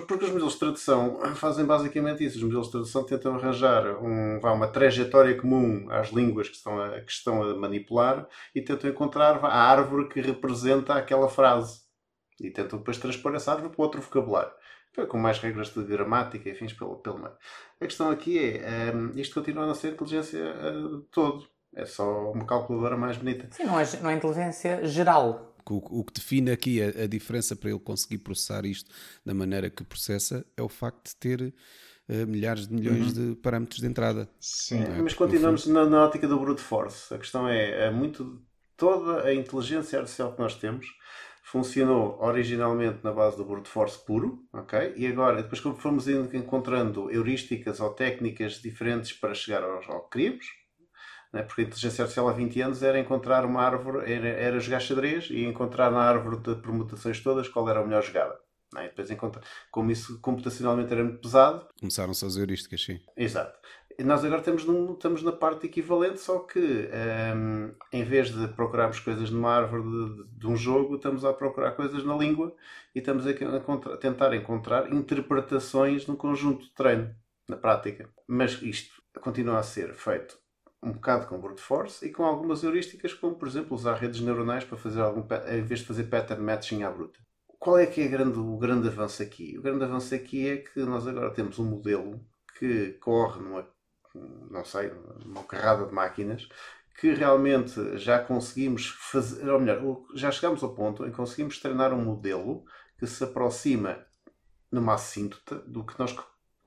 [0.08, 2.38] Porque os modelos de tradução fazem basicamente isso.
[2.38, 7.00] Os modelos de tradução tentam arranjar um, uma trajetória comum às línguas que estão, a,
[7.02, 11.82] que estão a manipular e tentam encontrar a árvore que representa aquela frase.
[12.42, 14.52] E tentam depois transpor essa árvore para outro vocabulário.
[15.08, 17.38] Com mais regras de gramática e fins pelo, pelo meio.
[17.80, 21.48] A questão aqui é, um, isto continua a não ser inteligência uh, todo.
[21.76, 23.48] É só uma calculadora mais bonita.
[23.52, 25.56] Sim, não é, não é inteligência geral.
[25.70, 28.90] O, o que define aqui a, a, diferença para ele conseguir processar isto
[29.24, 33.34] da maneira que processa é o facto de ter uh, milhares de milhões uhum.
[33.34, 34.28] de parâmetros de entrada.
[34.40, 35.02] Sim, é?
[35.02, 37.14] mas continuamos na, na, ótica do brute force.
[37.14, 38.42] A questão é, é muito
[38.76, 40.88] toda a inteligência artificial que nós temos
[41.44, 44.94] funcionou originalmente na base do brute force puro, ok?
[44.96, 50.12] E agora, depois como fomos encontrando heurísticas ou técnicas diferentes para chegar ao, ao que
[50.12, 50.46] queríamos,
[51.32, 51.44] né?
[51.44, 55.30] porque a inteligência artificial há 20 anos era encontrar uma árvore, era, era jogar xadrez
[55.30, 58.38] e encontrar na árvore de permutações todas qual era a melhor jogada.
[58.74, 58.86] Né?
[58.86, 59.42] E depois, encontra...
[59.72, 61.68] como isso computacionalmente era muito pesado.
[61.80, 63.00] Começaram-se as heurísticas, sim.
[63.18, 63.58] Exato.
[63.98, 66.90] E nós agora estamos, num, estamos na parte equivalente, só que
[67.36, 71.72] um, em vez de procurarmos coisas numa árvore de, de, um jogo, estamos a procurar
[71.72, 72.56] coisas na língua
[72.96, 77.14] e estamos a, a, a tentar encontrar interpretações num conjunto de treino,
[77.50, 78.10] na prática.
[78.26, 80.40] Mas isto continua a ser feito
[80.82, 84.64] um bocado com brute force e com algumas heurísticas, como por exemplo usar redes neuronais
[84.64, 87.20] para fazer algum em vez de fazer pattern matching à bruta.
[87.60, 89.58] Qual é que é grande, o grande avanço aqui?
[89.58, 92.26] O grande avanço aqui é que nós agora temos um modelo
[92.58, 93.68] que corre numa,
[94.50, 94.92] não sei,
[95.26, 96.48] numa carrada de máquinas
[97.00, 99.82] que realmente já conseguimos fazer, ou melhor,
[100.14, 102.66] já chegamos ao ponto em que conseguimos treinar um modelo
[102.98, 104.06] que se aproxima
[104.70, 106.14] numa assíntota do que nós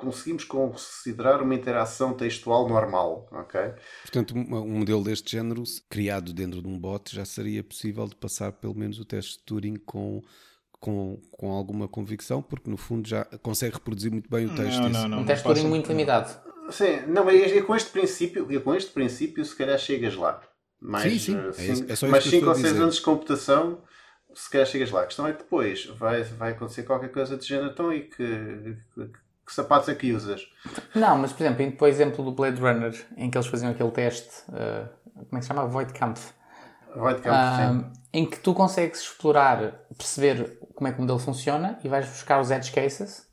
[0.03, 3.61] conseguimos considerar uma interação textual normal, ok?
[4.03, 8.51] Portanto, um modelo deste género, criado dentro de um bot, já seria possível de passar
[8.53, 10.21] pelo menos o teste de Turing com,
[10.81, 14.81] com, com alguma convicção, porque no fundo já consegue reproduzir muito bem o texto.
[14.81, 16.37] Não, não, não, um teste de Turing muito limitado.
[16.71, 20.43] Sim, não, mas com este princípio, e com este princípio se calhar chegas lá.
[20.81, 21.87] Mais, sim, sim.
[21.89, 23.81] É, é só mais 5 ou 6 anos de computação
[24.35, 25.03] se calhar chegas lá.
[25.03, 28.77] A questão é que depois vai, vai acontecer qualquer coisa de género então, e que,
[28.95, 29.11] que,
[29.47, 30.47] que sapatos é que usas?
[30.95, 33.71] Não, mas por exemplo, indo para o exemplo do Blade Runner, em que eles faziam
[33.71, 35.67] aquele teste, uh, como é que se chama?
[35.67, 36.33] Voidkampf.
[36.95, 41.89] Voidkampf, uh, Em que tu consegues explorar, perceber como é que o modelo funciona e
[41.89, 43.27] vais buscar os edge cases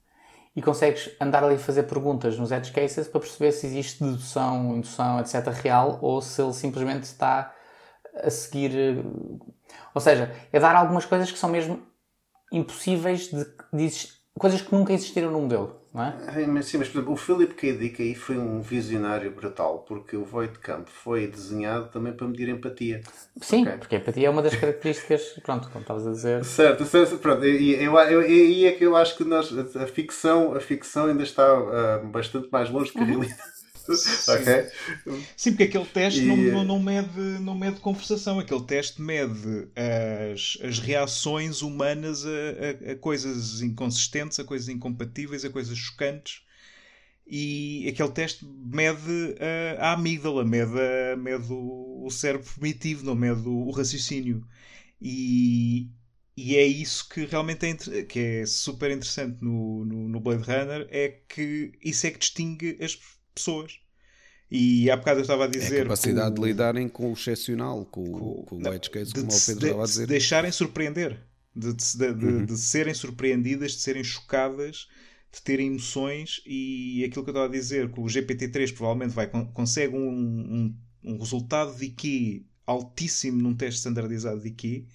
[0.55, 4.75] e consegues andar ali a fazer perguntas nos edge cases para perceber se existe dedução,
[4.75, 5.47] indução, etc.
[5.49, 7.53] real ou se ele simplesmente está
[8.15, 8.75] a seguir.
[8.75, 9.03] Eh,
[9.93, 11.81] ou seja, é dar algumas coisas que são mesmo
[12.51, 16.45] impossíveis de, de coisas que nunca existiram no modelo não é?
[16.45, 17.73] Mas, sim, mas por exemplo, o Philip K.
[17.73, 22.47] Dick aí foi um visionário brutal, porque o Void Camp foi desenhado também para medir
[22.49, 23.01] empatia.
[23.41, 23.77] Sim, okay?
[23.77, 26.45] porque a empatia é uma das características, pronto, como estavas a dizer.
[26.45, 30.55] Certo, certo pronto, e eu, eu, eu, é que eu acho que nós, a ficção,
[30.55, 33.21] a ficção ainda está uh, bastante mais longe que a uhum.
[33.89, 34.71] Realidade.
[35.05, 35.23] ok?
[35.35, 36.25] Sim, porque aquele teste e...
[36.25, 39.67] não, não, mede, não mede conversação, aquele teste mede
[40.33, 46.41] as, as reações humanas a, a, a coisas inconsistentes, a coisas incompatíveis, a coisas chocantes
[47.29, 49.35] e aquele teste mede
[49.77, 54.43] a, a amígdala, mede, a, mede o, o cérebro primitivo, não mede o, o raciocínio.
[54.99, 55.91] E,
[56.35, 60.87] e é isso que realmente é, que é super interessante no, no, no, Blade Runner,
[60.89, 62.97] é que isso é que distingue as
[63.39, 63.79] pessoas.
[64.51, 65.77] E há bocado eu estava a dizer.
[65.77, 69.27] É a capacidade de lidarem com o excepcional, com, com, com o edge case, como
[69.27, 70.01] de, o Pedro de, estava a dizer.
[70.01, 71.19] De deixarem surpreender,
[71.55, 72.45] de, de, de, uhum.
[72.45, 74.87] de, serem surpreendidas, de serem chocadas,
[75.31, 76.41] de terem emoções.
[76.45, 80.75] E aquilo que eu estava a dizer, que o GPT-3 provavelmente vai, consegue um, um,
[81.03, 84.87] um resultado de IQ altíssimo num teste standardizado de IQ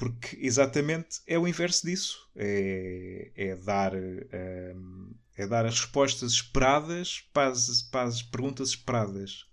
[0.00, 2.30] porque exatamente é o inverso disso.
[2.34, 3.92] É, é dar.
[3.94, 9.46] Um, é dar as respostas esperadas para as, para as perguntas esperadas.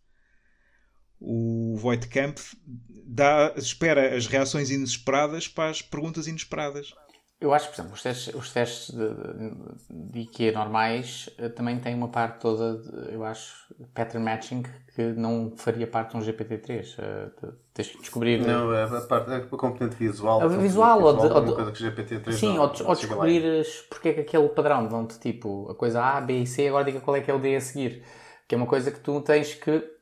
[1.20, 6.94] O Voidkamp dá, espera as reações inesperadas para as perguntas inesperadas.
[7.40, 11.80] Eu acho, por exemplo, os testes, os testes de, de, de IKEA normais eh, também
[11.80, 14.64] têm uma parte toda, de, eu acho, pattern matching,
[14.96, 16.98] que não faria parte de um GPT-3.
[16.98, 18.40] Uh, tens que descobrir.
[18.40, 20.42] Não, é a, parte, é a componente visual.
[20.42, 24.10] A visual, ou, de, ou de, coisa que GPT-3 Sim, não, ou, ou descobrires porque
[24.10, 27.16] é que aquele padrão dão-te tipo a coisa A, B e C, agora diga qual
[27.16, 28.04] é que é o D a seguir.
[28.48, 29.98] Que é uma coisa que tu tens que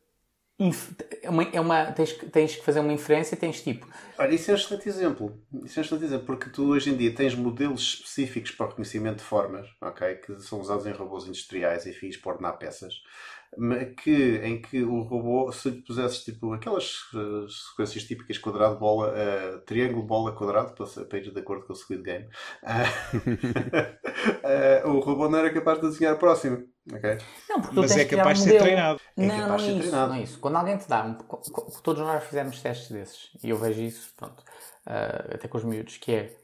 [1.21, 3.85] é uma, é uma, tens, tens que fazer uma inferência tens tipo.
[4.17, 5.43] Olha, isso é um excelente exemplo.
[5.65, 8.69] Isso é um excelente exemplo, porque tu hoje em dia tens modelos específicos para o
[8.69, 10.15] reconhecimento de formas, ok?
[10.15, 12.93] Que são usados em robôs industriais e fins para ordenar peças
[13.97, 19.13] que, em que o robô, se lhe pusesses tipo, aquelas uh, sequências típicas quadrado, bola,
[19.13, 22.27] uh, triângulo, bola, quadrado, para, para ir de acordo com o Squid Game,
[22.63, 23.25] uh,
[24.95, 26.67] o robô não era capaz de desenhar próximo.
[26.91, 27.17] Okay?
[27.49, 29.01] Não, porque Mas é capaz um de ser treinado.
[29.17, 30.39] Não, é não, é isso, não é isso.
[30.39, 31.15] Quando alguém te dá, um,
[31.81, 34.43] todos nós fizemos testes desses, e eu vejo isso, pronto,
[34.85, 36.37] até com os miúdos, que é,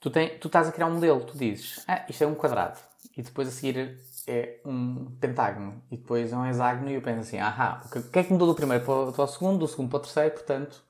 [0.00, 2.80] tu, tem, tu estás a criar um modelo, tu dizes, ah, isto é um quadrado,
[3.16, 7.20] e depois a seguir é um pentágono e depois é um hexágono e eu penso
[7.20, 9.68] assim, ahá, o que é que mudou do primeiro para o, para o segundo, do
[9.68, 10.82] segundo para o terceiro, portanto,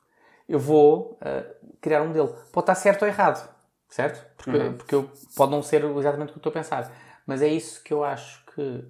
[0.48, 2.28] eu vou uh, criar um modelo.
[2.52, 3.48] Pode estar certo ou errado,
[3.88, 4.24] certo?
[4.36, 4.76] Porque, uhum.
[4.76, 6.92] porque eu, pode não ser exatamente o que eu estou a pensar.
[7.26, 8.84] Mas é isso que eu acho que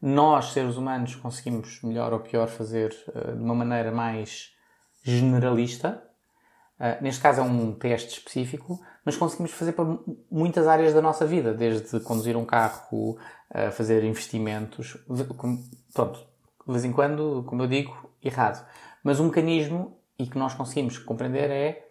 [0.00, 4.54] nós, seres humanos, conseguimos melhor ou pior fazer uh, de uma maneira mais
[5.02, 6.02] generalista.
[6.78, 9.84] Uh, neste caso é um teste específico, mas conseguimos fazer para
[10.30, 13.18] muitas áreas da nossa vida, desde conduzir um carro,
[13.50, 14.96] a fazer investimentos,
[15.92, 16.20] pronto,
[16.66, 18.64] de vez em quando, como eu digo, errado.
[19.02, 21.88] Mas um mecanismo e que nós conseguimos compreender é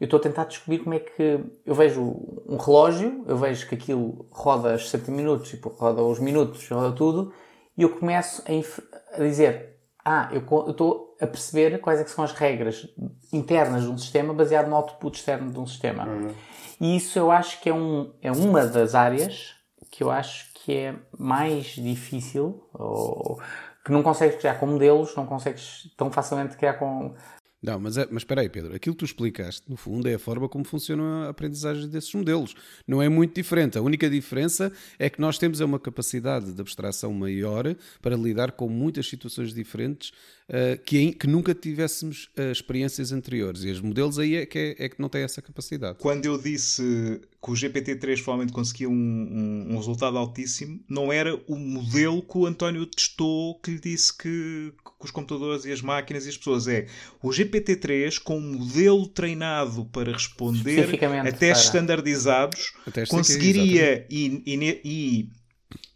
[0.00, 2.00] eu estou a tentar descobrir como é que eu vejo
[2.46, 7.32] um relógio, eu vejo que aquilo roda os 60 minutos, roda os minutos, roda tudo,
[7.76, 12.32] e eu começo a, a dizer, ah, eu estou a perceber quais é são as
[12.32, 12.86] regras
[13.32, 16.06] internas de um sistema baseado no output externo de um sistema.
[16.06, 16.34] Uhum.
[16.80, 19.54] E isso eu acho que é, um, é uma das áreas
[19.90, 23.40] que eu acho que é mais difícil, ou
[23.84, 27.14] que não consegues criar com modelos, não consegues tão facilmente criar com.
[27.60, 28.76] Não, mas, é, mas espera aí, Pedro.
[28.76, 32.54] Aquilo que tu explicaste, no fundo, é a forma como funciona a aprendizagem desses modelos.
[32.86, 33.76] Não é muito diferente.
[33.76, 37.64] A única diferença é que nós temos uma capacidade de abstração maior
[38.00, 40.12] para lidar com muitas situações diferentes
[40.48, 43.64] uh, que, que, nunca tivéssemos uh, experiências anteriores.
[43.64, 45.98] E os modelos aí é que, é, é que não têm essa capacidade.
[45.98, 51.34] Quando eu disse que o GPT-3 provavelmente conseguia um, um, um, resultado altíssimo, não era
[51.46, 55.80] o modelo que o António testou que lhe disse que, que os computadores e as
[55.80, 56.86] máquinas e as pessoas é
[57.22, 60.88] o GPT-3 com um modelo treinado para responder
[61.24, 62.72] a testes standardizados
[63.08, 65.30] conseguiria e, e, e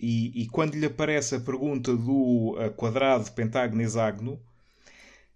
[0.03, 4.41] e, e, quando lhe aparece a pergunta do uh, quadrado, pentágono, hexágono,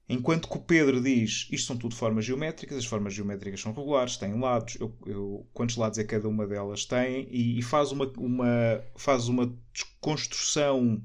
[0.09, 4.17] enquanto que o Pedro diz isto são tudo formas geométricas, as formas geométricas são regulares,
[4.17, 8.13] têm lados, eu, eu, quantos lados é cada uma delas tem, e, e faz, uma,
[8.19, 11.01] uma, faz uma desconstrução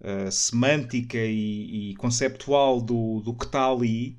[0.00, 4.16] uh, semântica e, e, conceptual do, do que está ali.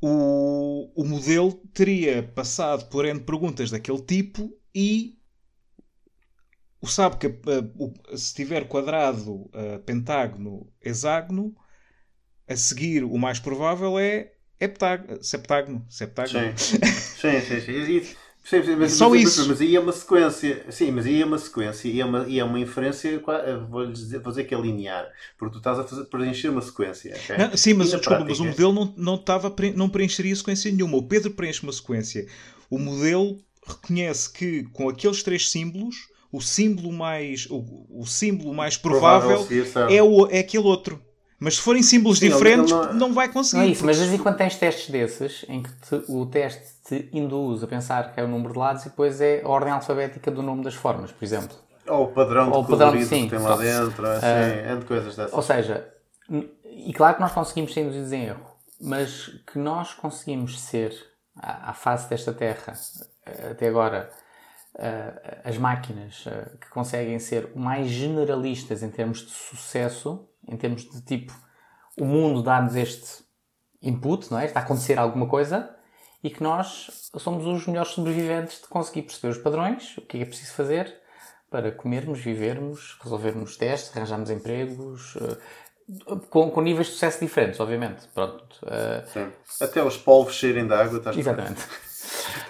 [0.00, 5.18] O, o modelo teria passado por N perguntas daquele tipo e
[6.84, 11.54] o sabe que uh, se tiver quadrado, uh, pentágono, hexágono,
[12.46, 15.86] a seguir o mais provável é heptágono, septágono.
[15.88, 16.52] septágono.
[16.58, 17.60] Sim, sim, sim.
[17.60, 18.16] sim.
[18.44, 19.48] Sim, sim, mas, Só mas, isso.
[19.48, 22.38] Mas aí é uma sequência, sim, mas aí é uma sequência e é uma, e
[22.38, 23.18] é uma inferência,
[23.70, 27.16] vou dizer, vou dizer que é linear, porque tu estás a fazer, preencher uma sequência.
[27.16, 27.38] Okay?
[27.38, 28.28] Não, sim, mas, desculpa, prática...
[28.28, 30.98] mas o modelo não, não, estava, não preencheria sequência nenhuma.
[30.98, 32.26] O Pedro preenche uma sequência.
[32.68, 38.76] O modelo reconhece que com aqueles três símbolos o símbolo mais, o, o símbolo mais
[38.76, 41.00] provável, provável é, o, é aquele outro.
[41.38, 43.62] Mas se forem símbolos Sim, diferentes, não, não, vai conseguir.
[43.62, 46.64] Não é isso, mas às vezes quando tens testes desses, em que te, o teste
[46.88, 49.72] te induz a pensar que é o número de lados e depois é a ordem
[49.72, 51.56] alfabética do nome das formas, por exemplo.
[51.86, 54.84] Ou o padrão de Ou o padrão, sim, que tem lá dentro, assim, uh, de
[54.86, 55.32] coisas dessas.
[55.32, 55.86] Ou seja,
[56.64, 58.46] e claro que nós conseguimos ser induzidos em erro,
[58.80, 60.92] mas que nós conseguimos ser,
[61.36, 62.72] à, à face desta Terra,
[63.50, 64.10] até agora,
[64.74, 70.82] uh, as máquinas uh, que conseguem ser mais generalistas em termos de sucesso, em termos
[70.88, 71.32] de tipo,
[71.98, 73.24] o mundo dá-nos este
[73.82, 74.46] input, não é?
[74.46, 75.74] Está a acontecer alguma coisa
[76.22, 80.24] e que nós somos os melhores sobreviventes de conseguir perceber os padrões, o que é
[80.24, 80.94] preciso fazer
[81.50, 85.38] para comermos, vivermos, resolvermos testes, arranjarmos empregos, uh,
[86.30, 88.08] com, com, níveis de sucesso diferentes, obviamente.
[88.14, 88.58] Pronto.
[88.62, 89.30] Uh...
[89.60, 91.62] Até os polvos saírem da água, estás Exatamente.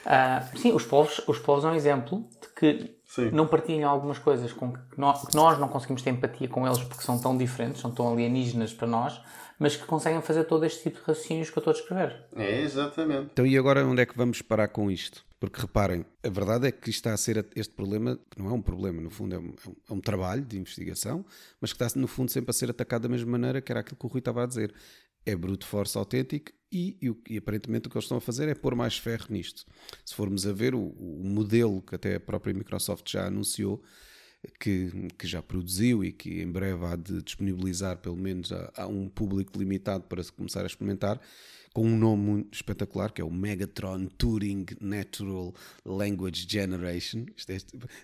[0.04, 3.30] Uh, sim, os povos, os povos é um exemplo de que sim.
[3.30, 6.82] não partilham algumas coisas com que nós, que nós, não conseguimos ter empatia com eles
[6.82, 9.20] porque são tão diferentes, são tão alienígenas para nós,
[9.58, 12.26] mas que conseguem fazer todo este tipo de raciocínios que eu estou a descrever.
[12.36, 13.30] É, exatamente.
[13.32, 15.24] Então, e agora onde é que vamos parar com isto?
[15.38, 18.62] Porque reparem, a verdade é que está a ser este problema, que não é um
[18.62, 19.54] problema, no fundo é um,
[19.90, 21.24] é um, é trabalho de investigação,
[21.60, 23.96] mas que está no fundo sempre a ser atacado da mesma maneira que era aquilo
[23.96, 24.72] que o Rui estava a dizer.
[25.26, 28.54] É brute force autêntico e, e, e, aparentemente o que eles estão a fazer é
[28.54, 29.64] pôr mais ferro nisto.
[30.04, 33.82] Se formos a ver o, o modelo que até a própria Microsoft já anunciou,
[34.60, 38.86] que, que já produziu e que em breve há de disponibilizar, pelo menos a, a
[38.86, 41.20] um público limitado para se começar a experimentar,
[41.72, 45.52] com um nome muito espetacular que é o Megatron Turing Natural
[45.84, 47.26] Language Generation.
[47.48, 47.56] É,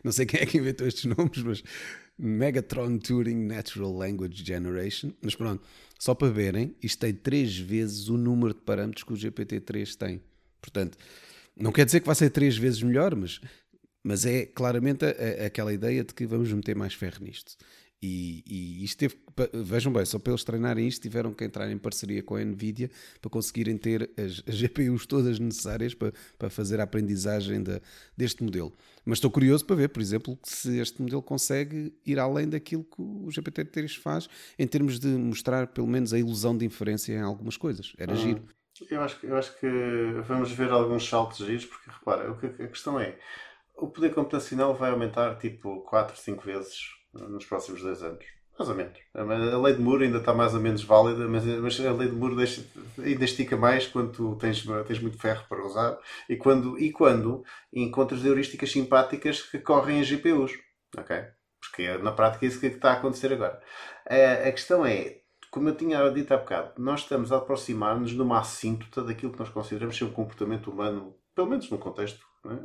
[0.03, 1.63] não sei quem é que inventou estes nomes, mas
[2.21, 5.13] Megatron Turing Natural Language Generation.
[5.23, 5.63] Mas pronto,
[5.99, 10.21] só para verem, isto tem três vezes o número de parâmetros que o GPT-3 tem.
[10.61, 10.99] Portanto,
[11.57, 13.41] não quer dizer que vai ser três vezes melhor, mas,
[14.03, 17.57] mas é claramente a, a, aquela ideia de que vamos meter mais ferro nisto.
[18.03, 19.17] E, e isto teve,
[19.53, 22.91] vejam bem, só para eles treinarem isto, tiveram que entrar em parceria com a Nvidia
[23.21, 27.79] para conseguirem ter as, as GPUs todas necessárias para, para fazer a aprendizagem da,
[28.17, 28.73] deste modelo.
[29.05, 33.03] Mas estou curioso para ver, por exemplo, se este modelo consegue ir além daquilo que
[33.03, 34.29] o GPT-3 faz
[34.59, 37.93] em termos de mostrar pelo menos a ilusão de inferência em algumas coisas.
[37.99, 38.43] Era hum, giro.
[38.91, 39.69] Eu acho, eu acho que
[40.27, 43.19] vamos ver alguns saltos giros, porque repara, a questão é
[43.77, 48.25] o poder computacional vai aumentar tipo 4, 5 vezes nos próximos dois anos.
[48.59, 48.99] Mais ou menos.
[49.15, 52.15] A lei de Moore ainda está mais ou menos válida, mas, mas a lei de
[52.15, 52.63] Moore deixa,
[52.99, 55.99] ainda estica mais quando tu tens, tens muito ferro para usar
[56.29, 57.43] e quando, e quando
[57.73, 60.53] encontras heurísticas simpáticas que correm em GPUs.
[60.97, 61.25] Ok?
[61.59, 63.59] Porque é, na prática é isso que está a acontecer agora.
[64.07, 68.21] A, a questão é, como eu tinha dito há bocado, nós estamos a aproximar-nos de
[68.21, 72.59] uma assíntota daquilo que nós consideramos ser um comportamento humano, pelo menos no contexto é?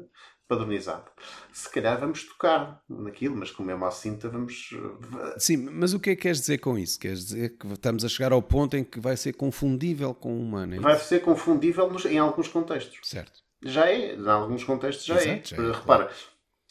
[0.47, 1.05] Padronizado.
[1.51, 4.69] Se calhar vamos tocar naquilo, mas como é uma cinta, vamos.
[4.73, 6.99] Eh, Sim, mas o que é que queres dizer com isso?
[6.99, 10.41] Queres dizer que estamos a chegar ao ponto em que vai ser confundível com o
[10.41, 10.75] humano?
[10.75, 12.99] É vai ser confundível em alguns contextos.
[13.03, 13.43] Certo.
[13.63, 15.57] Já é, em alguns contextos já Exato, é.
[15.57, 15.71] Já é.
[15.71, 16.11] Repara,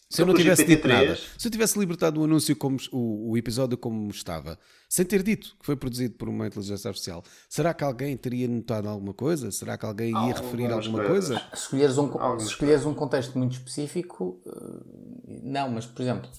[0.08, 3.36] se eu não tivesse dito nada, se eu tivesse libertado o anúncio como o, o,
[3.36, 7.82] episódio como estava, sem ter dito que foi produzido por uma inteligência artificial, será que
[7.82, 9.50] alguém teria notado alguma coisa?
[9.50, 11.38] Será que alguém ia referir alguma coisa?
[11.52, 16.30] Se escolheres, um, se escolheres um contexto muito específico, eh, não, mas por exemplo,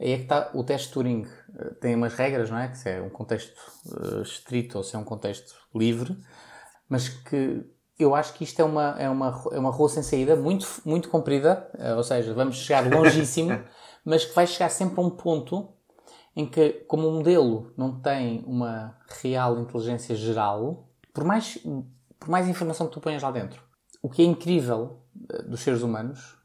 [0.00, 1.26] aí é que está o teste Turing.
[1.56, 2.68] Eh, tem umas regras, não é?
[2.68, 3.54] Que se é um contexto
[3.86, 6.16] uh, estrito ou se é um contexto livre,
[6.88, 7.64] mas que
[8.02, 11.08] eu acho que isto é uma, é uma, é uma rua sem saída muito, muito
[11.08, 13.50] comprida, eh, ou seja, vamos chegar longíssimo,
[14.04, 15.68] mas que vai chegar sempre a um ponto
[16.34, 21.58] em que, como o modelo não tem uma real inteligência geral, por mais,
[22.18, 23.62] por mais informação que tu ponhas lá dentro,
[24.02, 26.38] o que é incrível eh, dos seres humanos,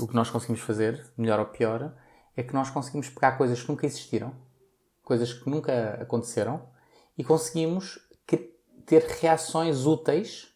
[0.00, 1.94] o que nós conseguimos fazer, melhor ou pior,
[2.36, 4.32] é que nós conseguimos pegar coisas que nunca existiram,
[5.02, 6.62] coisas que nunca aconteceram,
[7.16, 8.05] e conseguimos
[8.86, 10.54] ter reações úteis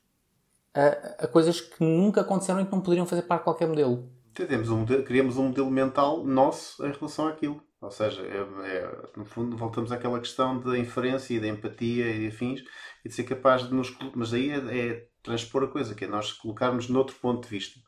[0.74, 4.08] a, a, coisas que nunca aconteceram e que não poderiam fazer para qualquer modelo.
[4.32, 7.60] Temos um modelo, criamos um modelo mental nosso em relação àquilo.
[7.80, 8.36] Ou seja, é,
[8.68, 12.62] é, no fundo, voltamos àquela questão da inferência e da empatia e de afins
[13.04, 13.94] e de ser capaz de nos.
[14.14, 17.80] Mas aí é, é transpor a coisa, que é nós colocarmos noutro ponto de vista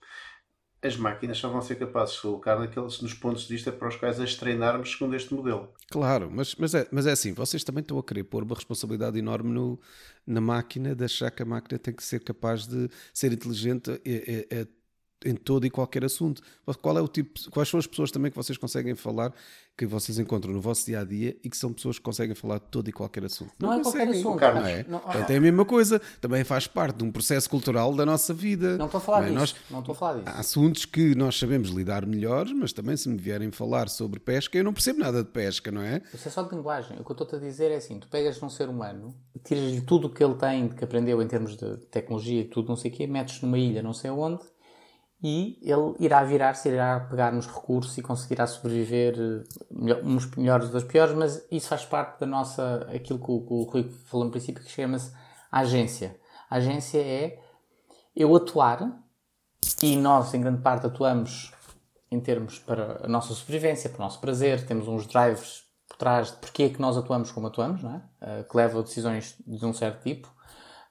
[0.82, 3.96] as máquinas só vão ser capazes de colocar naqueles, nos pontos de vista para os
[3.96, 5.72] quais as treinarmos segundo este modelo.
[5.88, 9.16] Claro, mas, mas, é, mas é assim, vocês também estão a querer pôr uma responsabilidade
[9.16, 9.78] enorme no,
[10.26, 13.94] na máquina, de achar que a máquina tem que ser capaz de ser inteligente a,
[13.94, 14.66] a, a
[15.24, 16.42] em todo e qual assunto.
[16.80, 19.32] Qual é o tipo, quais são as pessoas também que vocês conseguem falar,
[19.76, 22.58] que vocês encontram no vosso dia a dia e que são pessoas que conseguem falar
[22.58, 23.52] de todo e qualquer assunto?
[23.58, 24.62] Não, não é qualquer assunto, Carlos.
[24.62, 24.86] Não é?
[24.88, 28.32] Não, Portanto, é a mesma coisa, também faz parte de um processo cultural da nossa
[28.32, 28.76] vida.
[28.76, 29.30] Não estou a falar não é?
[29.30, 29.40] disso.
[29.40, 30.28] Nós, não estou a falar disso.
[30.28, 34.56] Há assuntos que nós sabemos lidar melhores, mas também se me vierem falar sobre pesca,
[34.56, 36.02] eu não percebo nada de pesca, não é?
[36.12, 36.98] Isso é só de linguagem.
[36.98, 39.14] O que eu estou-te a dizer é assim: tu pegas num ser humano,
[39.44, 42.76] tiras-lhe tudo o que ele tem, que aprendeu em termos de tecnologia e tudo, não
[42.76, 44.42] sei o quê, metes numa ilha, não sei onde
[45.22, 50.82] e ele irá virar-se, irá pegar nos recursos e conseguirá sobreviver eh, uns melhores dos
[50.82, 54.32] piores, mas isso faz parte da nossa, aquilo que o, que o Rui falou no
[54.32, 55.12] princípio, que chama-se
[55.50, 56.18] agência.
[56.50, 57.38] A agência é
[58.16, 59.00] eu atuar,
[59.80, 61.52] e nós em grande parte atuamos
[62.10, 66.30] em termos para a nossa sobrevivência, para o nosso prazer, temos uns drives por trás
[66.30, 68.40] de porque é que nós atuamos como atuamos, não é?
[68.40, 70.32] Uh, que levam a decisões de um certo tipo.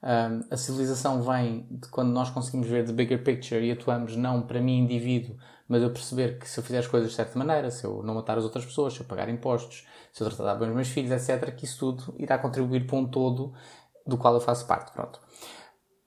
[0.03, 4.41] Um, a civilização vem de quando nós conseguimos ver the bigger picture e atuamos não
[4.41, 5.37] para mim, indivíduo,
[5.67, 8.15] mas eu perceber que se eu fizer as coisas de certa maneira, se eu não
[8.15, 11.11] matar as outras pessoas, se eu pagar impostos, se eu tratar bem os meus filhos,
[11.11, 13.53] etc., que isso tudo irá contribuir para um todo
[14.05, 14.91] do qual eu faço parte.
[14.91, 15.19] Pronto.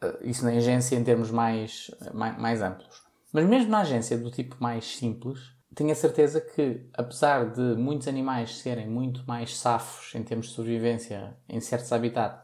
[0.02, 3.02] Uh, isso na agência em termos mais, mais, mais amplos.
[3.32, 5.40] Mas mesmo na agência do tipo mais simples,
[5.74, 10.52] tenho a certeza que, apesar de muitos animais serem muito mais safos em termos de
[10.52, 12.43] sobrevivência em certos habitats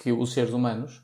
[0.00, 1.02] que os seres humanos,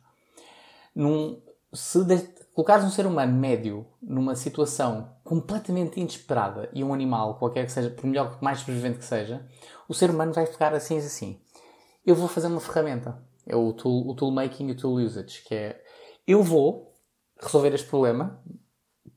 [0.94, 1.40] num,
[1.72, 2.18] se de,
[2.54, 7.90] colocares um ser humano médio numa situação completamente inesperada e um animal, qualquer que seja,
[7.90, 9.46] por melhor, mais sobrevivente que seja,
[9.88, 11.40] o ser humano vai ficar assim assim.
[12.04, 13.22] Eu vou fazer uma ferramenta.
[13.46, 15.80] É o tool, o tool making e o tool usage, que é
[16.26, 16.96] eu vou
[17.40, 18.42] resolver este problema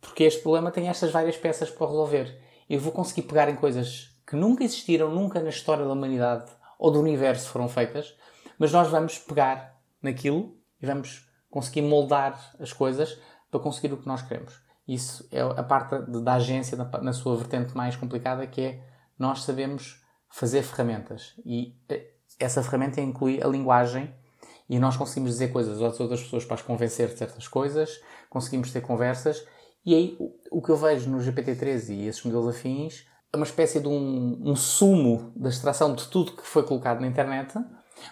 [0.02, 2.40] porque este problema tem estas várias peças para resolver.
[2.70, 6.92] eu vou conseguir pegar em coisas que nunca existiram, nunca na história da humanidade ou
[6.92, 8.16] do universo foram feitas,
[8.60, 13.18] mas nós vamos pegar naquilo e vamos conseguir moldar as coisas
[13.50, 14.54] para conseguir o que nós queremos.
[14.88, 18.84] Isso é a parte da agência na sua vertente mais complicada, que é
[19.18, 24.14] nós sabemos fazer ferramentas e eh, essa ferramenta inclui a linguagem
[24.70, 28.00] e nós conseguimos dizer coisas às outras pessoas para as convencer de certas coisas,
[28.30, 29.46] conseguimos ter conversas
[29.86, 30.18] e aí
[30.52, 34.40] o que eu vejo no GPT-3 e esses modelos afins é uma espécie de um,
[34.44, 37.54] um sumo da extração de tudo que foi colocado na internet,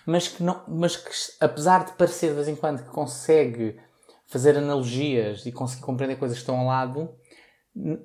[0.05, 1.09] mas que, não, mas que
[1.39, 3.79] apesar de parecer de vez em quando que consegue
[4.25, 7.09] fazer analogias e conseguir compreender coisas que estão ao lado,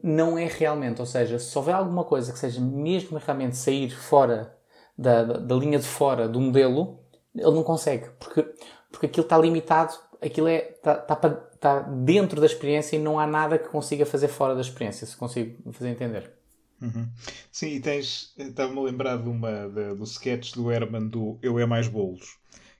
[0.03, 1.01] não é realmente.
[1.01, 4.57] Ou seja, se houver alguma coisa que seja mesmo realmente sair fora
[4.97, 7.01] da, da, da linha de fora do modelo,
[7.35, 8.43] ele não consegue, porque,
[8.91, 13.27] porque aquilo está limitado, aquilo é, está, está, está dentro da experiência e não há
[13.27, 16.42] nada que consiga fazer fora da experiência, se consigo fazer entender.
[16.83, 17.09] Uhum.
[17.53, 18.35] Sim, e tens.
[18.37, 22.37] Estava-me a lembrar de uma, de, do sketch do Herman do Eu é Mais Bolos,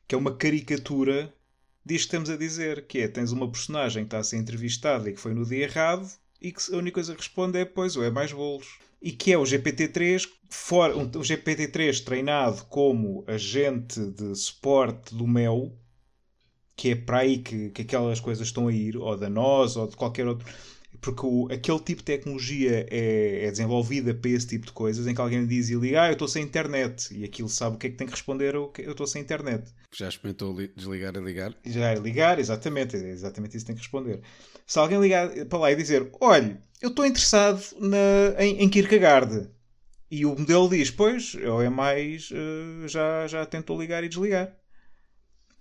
[0.09, 1.33] que é uma caricatura
[1.85, 5.09] disto que estamos a dizer, que é tens uma personagem que está a ser entrevistada
[5.09, 6.09] e que foi no dia errado
[6.41, 8.79] e que a única coisa que responde é pois, ou é mais bolos.
[9.01, 15.27] E que é o GPT-3, for, um, o GPT-3 treinado como agente de suporte do
[15.27, 15.73] MEL,
[16.77, 19.87] que é para aí que, que aquelas coisas estão a ir, ou da NOS, ou
[19.87, 20.47] de qualquer outro
[21.03, 25.15] porque o, aquele tipo de tecnologia é, é, desenvolvida para esse tipo de coisas em
[25.15, 27.89] que alguém diz e liga, ah, eu estou sem internet, e aquilo sabe o que
[27.89, 29.69] é que tem que responder, eu estou sem internet.
[29.91, 31.55] Já experimentou desligar e ligar?
[31.67, 34.21] Já é ligar, exatamente, é exatamente isso que tem que responder.
[34.65, 39.51] Se alguém ligar para lá e dizer, olha, eu estou interessado na, em, em Kierkegaard,
[40.09, 44.55] e o modelo diz, pois, ou é mais, uh, já, já tentou ligar e desligar.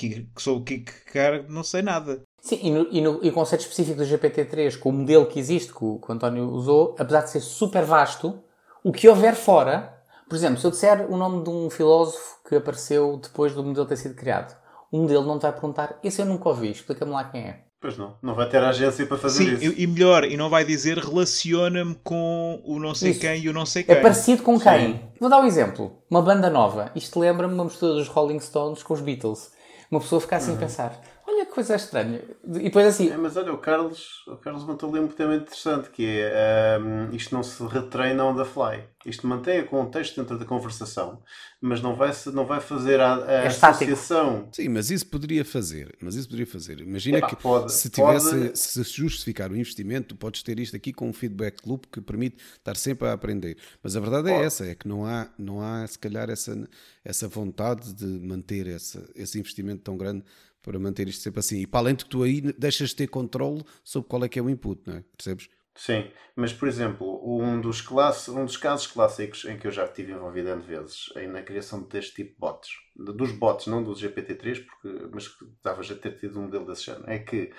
[0.09, 2.21] Que, que sou o Kierkegaard, não sei nada.
[2.41, 5.39] Sim, e, no, e, no, e o conceito específico do GPT-3, com o modelo que
[5.39, 8.41] existe, que o, que o António usou, apesar de ser super vasto,
[8.83, 9.93] o que houver fora,
[10.27, 13.85] por exemplo, se eu disser o nome de um filósofo que apareceu depois do modelo
[13.85, 14.57] ter sido criado,
[14.91, 17.59] o modelo não te vai perguntar, esse eu nunca ouvi, explica-me lá quem é.
[17.81, 19.75] Pois não, não vai ter agência para fazer Sim, isso.
[19.75, 23.19] E melhor, e não vai dizer relaciona-me com o não sei isso.
[23.19, 23.95] quem e o não sei quem.
[23.95, 24.93] É parecido com quem?
[24.93, 24.99] Sim.
[25.19, 25.97] Vou dar um exemplo.
[26.07, 26.91] Uma banda nova.
[26.95, 29.51] Isto lembra-me uma mistura dos Rolling Stones com os Beatles.
[29.91, 30.57] Uma pessoa fica assim uhum.
[30.57, 32.21] a pensar: olha coisa estranha.
[32.47, 33.09] E depois assim.
[33.09, 37.13] É, mas olha, o Carlos, o Carlos montou ali um tema interessante que é um,
[37.13, 38.83] isto não se retreina on the fly.
[39.05, 41.21] Isto mantém o contexto dentro da conversação,
[41.59, 44.47] mas não vai, não vai fazer a, a é associação.
[44.51, 45.95] Sim, mas isso poderia fazer.
[46.01, 46.79] Mas isso poderia fazer.
[46.81, 48.59] Imagina Epá, que pode, se tivesse, pode...
[48.59, 52.77] se justificar o investimento, podes ter isto aqui com um feedback loop que permite estar
[52.77, 53.57] sempre a aprender.
[53.81, 54.43] Mas a verdade é pode.
[54.43, 56.69] é essa, é que não há, não há se calhar essa,
[57.03, 60.23] essa vontade de manter essa, esse investimento tão grande
[60.61, 61.59] para manter isto sempre assim.
[61.59, 64.39] E para além de que tu aí deixas de ter controle sobre qual é que
[64.39, 65.03] é o input, não é?
[65.17, 65.49] Percebes?
[65.75, 67.83] Sim, mas por exemplo, um dos,
[68.29, 71.83] um dos casos clássicos em que eu já estive envolvido N vezes aí na criação
[71.83, 75.23] deste tipo de bots, dos bots, não dos GPT-3, porque, mas
[75.55, 77.53] estavas a ter tido um modelo desse género, é que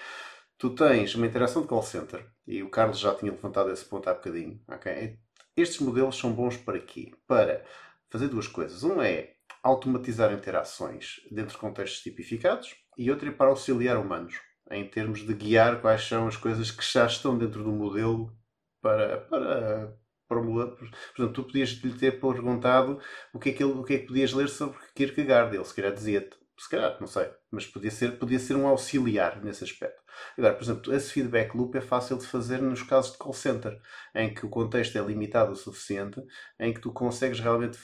[0.58, 4.08] tu tens uma interação de call center, e o Carlos já tinha levantado esse ponto
[4.08, 5.18] há bocadinho, ok?
[5.56, 7.12] Estes modelos são bons para quê?
[7.26, 7.64] Para
[8.10, 8.84] fazer duas coisas.
[8.84, 14.34] Um é automatizar interações dentro de contextos tipificados, e outra é para auxiliar humanos,
[14.70, 18.32] em termos de guiar quais são as coisas que já estão dentro do modelo
[18.80, 19.96] para, para,
[20.28, 20.76] para o modelo.
[20.76, 23.00] Por exemplo, tu podias lhe ter perguntado
[23.32, 25.54] o que, é que ele, o que é que podias ler sobre Kierkegaard.
[25.54, 29.42] Ele se calhar dizia-te, se calhar, não sei, mas podia ser, podia ser um auxiliar
[29.42, 30.02] nesse aspecto.
[30.36, 33.80] Agora, por exemplo, esse feedback loop é fácil de fazer nos casos de call center,
[34.14, 36.22] em que o contexto é limitado o suficiente,
[36.60, 37.78] em que tu consegues realmente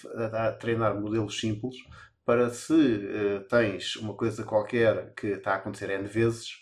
[0.61, 1.77] treinar modelos simples
[2.29, 6.59] para se uh, tens uma coisa qualquer que está a acontecer N vezes,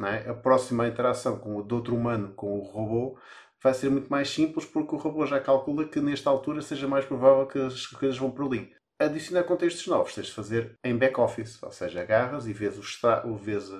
[0.00, 0.30] é?
[0.30, 3.18] a próxima interação com o de outro humano com o robô
[3.62, 7.04] vai ser muito mais simples porque o robô já calcula que nesta altura seja mais
[7.04, 11.58] provável que as coisas vão por ali adicionar contextos novos tens de fazer em back-office,
[11.62, 12.76] ou seja, agarras e vês,
[13.24, 13.70] o vês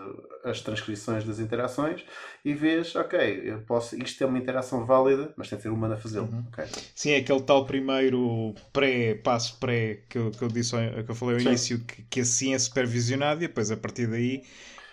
[0.42, 2.04] as transcrições das interações
[2.42, 5.94] e vês, ok, eu posso, isto é uma interação válida, mas tem de ser humano
[5.94, 6.26] a fazê-lo.
[6.26, 6.44] Uhum.
[6.48, 6.64] Okay.
[6.94, 11.14] Sim, é aquele tal primeiro pré, passo pré que eu, que eu, disse, que eu
[11.14, 11.48] falei ao Sim.
[11.48, 14.42] início, que, que assim é supervisionado e depois a partir daí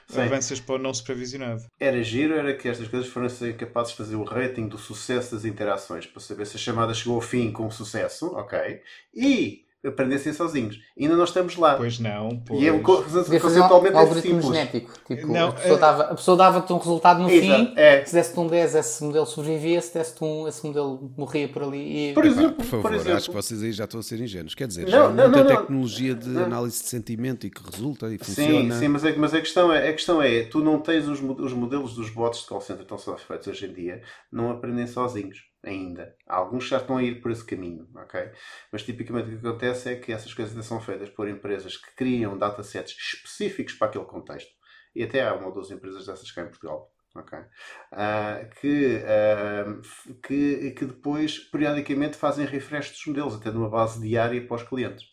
[0.07, 0.21] Sim.
[0.21, 1.63] avanças para o não supervisionado.
[1.79, 5.45] Era giro, era que estas coisas fossem capazes de fazer o rating do sucesso das
[5.45, 8.81] interações, para saber se a chamada chegou ao fim com sucesso, ok?
[9.13, 10.79] E aprendessem sozinhos.
[10.99, 11.75] Ainda não estamos lá.
[11.75, 12.41] Pois não.
[12.45, 12.61] Pois.
[12.61, 14.91] E é um conceitualmente um, um algoritmo genético.
[15.05, 15.79] Tipo, não, a pessoa, é...
[15.79, 18.05] dava, a pessoa dava-te um resultado no Exato, fim, é.
[18.05, 22.09] se desse-te um 10, esse modelo sobrevivia, se desse-te um, esse modelo morria por ali.
[22.09, 22.13] E...
[22.13, 23.17] Por, exemplo, por favor, por exemplo.
[23.17, 24.55] acho que vocês aí já estão a ser ingênuos.
[24.55, 28.13] Quer dizer, não, já não, muita não, tecnologia de análise de sentimento e que resulta
[28.13, 28.75] e funciona.
[28.75, 31.21] Sim, sim mas, é, mas a, questão é, a questão é, tu não tens os,
[31.21, 34.01] os modelos dos bots de call center estão só feitos hoje em dia,
[34.31, 36.15] não aprendem sozinhos ainda.
[36.27, 38.31] Alguns já estão a ir por esse caminho, ok?
[38.71, 42.37] Mas tipicamente o que acontece é que essas coisas são feitas por empresas que criam
[42.37, 44.51] datasets específicos para aquele contexto.
[44.95, 46.91] E até há uma ou duas empresas dessas cá em Portugal.
[47.15, 47.39] Okay.
[47.39, 54.45] Uh, que, uh, que, que depois periodicamente fazem refresh dos modelos, até numa base diária
[54.45, 55.03] para os clientes.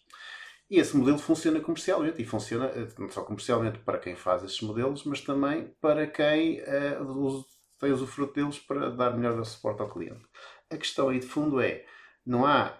[0.70, 4.60] E esse modelo funciona comercialmente e funciona eh, não só comercialmente para quem faz esses
[4.62, 7.44] modelos, mas também para quem uh,
[7.84, 10.24] tem usufruto deles para dar melhor suporte ao cliente.
[10.70, 11.84] A questão aí de fundo é:
[12.26, 12.76] não há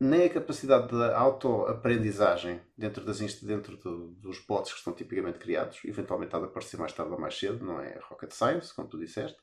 [0.00, 5.78] nem a capacidade de autoaprendizagem dentro, das, dentro do, dos bots que estão tipicamente criados,
[5.84, 8.98] eventualmente há de aparecer mais tarde ou mais cedo, não é rocket science, como tu
[8.98, 9.36] disseste,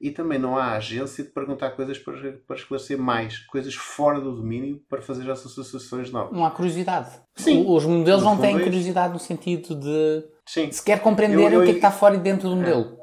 [0.00, 4.34] e também não há agência de perguntar coisas para, para esclarecer mais, coisas fora do
[4.34, 6.32] domínio para fazer as associações novas.
[6.32, 7.10] Não há curiosidade.
[7.36, 7.64] Sim.
[7.68, 10.72] Os modelos não têm é curiosidade no sentido de Sim.
[10.72, 12.98] sequer compreender eu, eu, o que é que está fora e dentro do modelo.
[12.98, 13.01] É,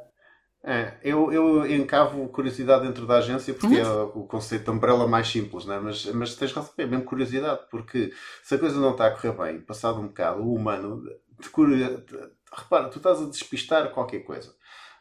[1.03, 3.81] eu, eu encavo curiosidade dentro da agência porque uhum.
[3.81, 5.79] é o conceito de umbrella mais simples, né?
[5.81, 9.31] mas, mas tens razão, é mesmo curiosidade, porque se a coisa não está a correr
[9.31, 11.01] bem, passado um bocado, o humano,
[11.39, 12.03] de curio...
[12.51, 14.53] repara, tu estás a despistar qualquer coisa.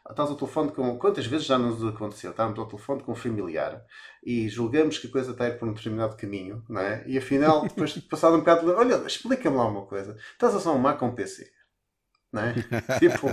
[0.09, 0.97] Estás ao telefone com.
[0.97, 2.31] Quantas vezes já nos aconteceu?
[2.31, 3.79] Estávamos ao telefone com um familiar
[4.23, 7.03] e julgamos que a coisa está a ir por um determinado caminho, não é?
[7.05, 10.17] E afinal, depois, passado um bocado, olha, explica-me lá uma coisa.
[10.31, 11.51] Estás a só um com um PC
[12.31, 12.53] não é?
[12.99, 13.27] tipo,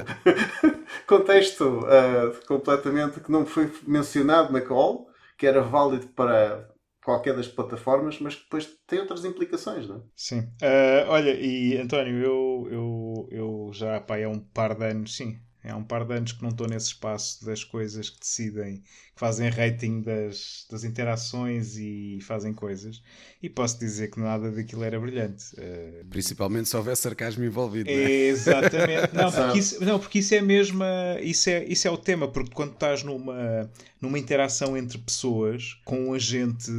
[1.06, 5.06] contexto uh, completamente que não foi mencionado na call,
[5.38, 6.68] que era válido para
[7.04, 10.00] qualquer das plataformas, mas que depois tem outras implicações, não é?
[10.16, 10.40] Sim.
[10.60, 15.38] Uh, olha, e António, eu, eu, eu já pá, há um par de anos, sim,
[15.66, 18.76] é há um par de anos que não estou nesse espaço das coisas que decidem,
[18.76, 23.02] que fazem rating das, das interações e fazem coisas.
[23.42, 25.44] E posso dizer que nada daquilo era brilhante.
[25.54, 26.04] Uh...
[26.08, 27.90] Principalmente se houver sarcasmo envolvido.
[27.90, 28.10] Não é?
[28.10, 29.12] Exatamente.
[29.12, 30.84] Não, porque isso, não, porque isso é mesmo.
[31.20, 33.68] Isso é, isso é o tema, porque quando estás numa,
[34.00, 36.70] numa interação entre pessoas, com um agente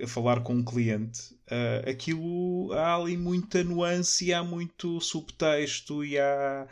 [0.00, 6.04] a falar com um cliente, uh, aquilo há ali muita nuance e há muito subtexto
[6.04, 6.66] e há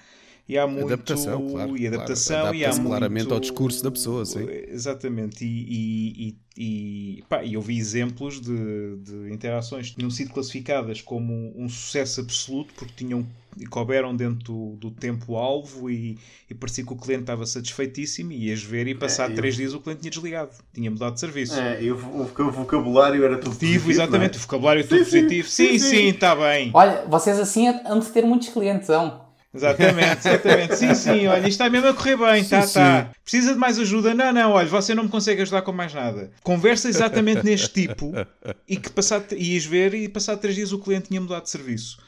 [0.49, 3.35] e há muito adaptação, claro, e adaptação claro, e há claramente muito...
[3.35, 4.47] ao discurso da pessoa, sim.
[4.69, 11.03] Exatamente, e, e, e, pá, eu vi exemplos de, de interações que tinham sido classificadas
[11.03, 13.27] como um sucesso absoluto porque tinham
[13.67, 16.17] couberam dentro do, do tempo-alvo e,
[16.49, 19.59] e parecia que o cliente estava satisfeitíssimo e ias ver e passar é, três eu...
[19.59, 21.59] dias o cliente tinha desligado, tinha mudado de serviço.
[21.59, 23.85] É, e o, o vocabulário era tudo positivo.
[23.85, 24.39] positivo exatamente, é?
[24.39, 25.49] o vocabulário sim, tudo sim, positivo.
[25.49, 26.71] Sim, sim, está bem.
[26.73, 29.28] Olha, vocês assim hão de ter muitos clientes, não?
[29.55, 30.77] Exatamente, exatamente.
[30.77, 32.75] Sim, sim, olha, isto está mesmo a correr bem, sim, tá, sim.
[32.75, 33.11] tá.
[33.23, 34.15] Precisa de mais ajuda?
[34.15, 36.31] Não, não, olha, você não me consegue ajudar com mais nada.
[36.43, 38.13] Conversa exatamente neste tipo
[38.67, 41.99] e que passado, ias ver e passado três dias o cliente tinha mudado de serviço.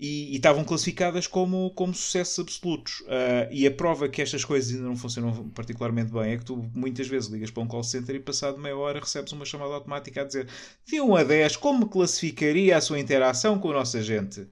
[0.00, 3.00] E, e estavam classificadas como, como sucessos absolutos.
[3.00, 6.70] Uh, e a prova que estas coisas ainda não funcionam particularmente bem é que tu
[6.72, 10.20] muitas vezes ligas para um call center e passado meia hora recebes uma chamada automática
[10.20, 10.46] a dizer
[10.86, 14.46] de 1 a 10 como classificaria a sua interação com o nosso agente?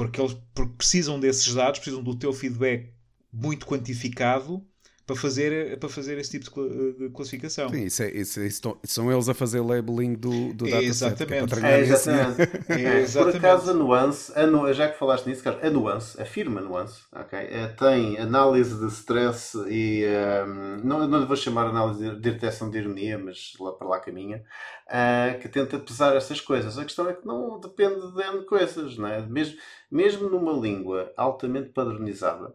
[0.00, 2.90] Porque eles porque precisam desses dados, precisam do teu feedback
[3.30, 4.66] muito quantificado
[5.10, 6.62] para fazer, para fazer esse tipo
[6.98, 7.68] de classificação.
[7.68, 10.86] Sim, isso, é, isso, é, isso são eles a fazer labeling do, do dataset.
[10.86, 11.54] Exatamente.
[11.54, 12.42] É, é, exatamente.
[12.68, 13.40] é, exatamente.
[13.40, 16.60] Por acaso, a nuance, a nu, já que falaste nisso, Carlos, a nuance, a firma
[16.60, 20.04] nuance, okay, é, tem análise de stress e
[20.46, 24.44] um, não, não vou chamar análise de detecção de ironia, mas lá para lá caminha,
[24.86, 26.78] uh, que tenta pesar essas coisas.
[26.78, 29.20] A questão é que não depende de coisas, não é?
[29.26, 29.58] Mesmo,
[29.90, 32.54] mesmo numa língua altamente padronizada,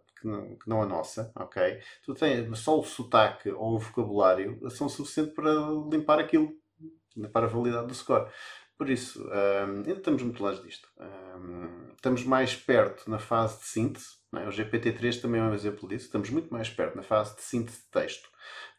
[0.62, 1.80] que não, a nossa, ok?
[2.04, 5.52] Tu tens só o sotaque ou o vocabulário são suficientes para
[5.92, 6.52] limpar aquilo,
[7.16, 8.30] limpar a validade do score.
[8.78, 10.88] Por isso, um, ainda estamos muito longe disto.
[11.00, 14.08] Um, estamos mais perto na fase de síntese.
[14.36, 14.48] É?
[14.48, 16.06] O GPT-3 também é um exemplo disso.
[16.06, 18.30] Estamos muito mais perto na fase de síntese de texto.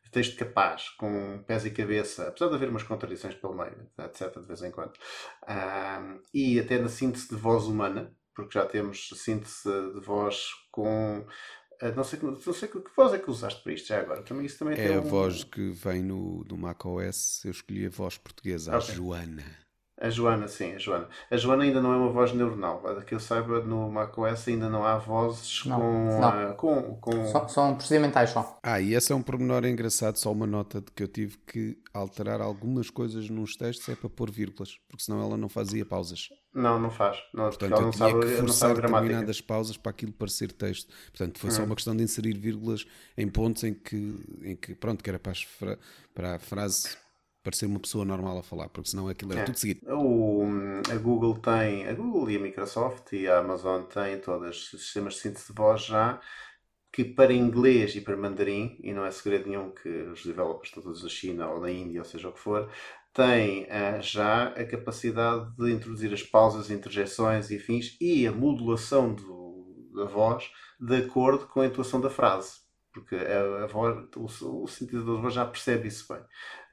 [0.05, 4.39] De texto capaz, com pés e cabeça, apesar de haver umas contradições pelo meio, etc.,
[4.39, 4.93] de vez em quando.
[5.49, 11.27] Um, e até na síntese de voz humana, porque já temos síntese de voz com.
[11.81, 14.23] Eh, não sei, não sei que voz é que usaste para isto já agora.
[14.23, 15.03] Também, isso também é a um...
[15.03, 17.43] voz que vem no, no macOS.
[17.45, 18.93] Eu escolhi a voz portuguesa, okay.
[18.93, 19.66] a Joana.
[19.99, 21.09] A Joana, sim, a Joana.
[21.31, 22.83] A Joana ainda não é uma voz neuronal.
[23.07, 26.51] Que eu saiba, no macOS ainda não há vozes não, com, não.
[26.51, 27.27] Uh, com, com...
[27.29, 28.59] São, são procedimentais só.
[28.63, 31.79] Ah, e esse é um pormenor engraçado, só uma nota de que eu tive que
[31.95, 36.29] alterar algumas coisas nos textos é para pôr vírgulas, porque senão ela não fazia pausas.
[36.53, 37.17] Não, não faz.
[37.33, 40.93] Não, Portanto, ela não tinha sabe, que forçar determinadas pausas para aquilo parecer texto.
[41.07, 42.87] Portanto, foi só uma questão de inserir vírgulas
[43.17, 45.35] em pontos em que, em que pronto, que era para,
[46.15, 46.97] para a frase
[47.47, 49.45] parecer uma pessoa normal a falar, porque senão aquilo era é.
[49.45, 49.81] tudo seguido.
[49.89, 50.43] O,
[50.91, 55.15] a Google tem, a Google e a Microsoft e a Amazon têm todos os sistemas
[55.15, 56.21] de síntese de voz já
[56.93, 60.83] que para inglês e para mandarim, e não é segredo nenhum que os developers estão
[60.83, 62.71] todos na China ou na Índia, ou seja o que for,
[63.13, 69.13] têm uh, já a capacidade de introduzir as pausas, interjeições e fins e a modulação
[69.13, 72.67] do, da voz de acordo com a intuação da frase
[72.97, 76.23] porque a, a voz, o, o sintetizador da voz já percebe isso bem.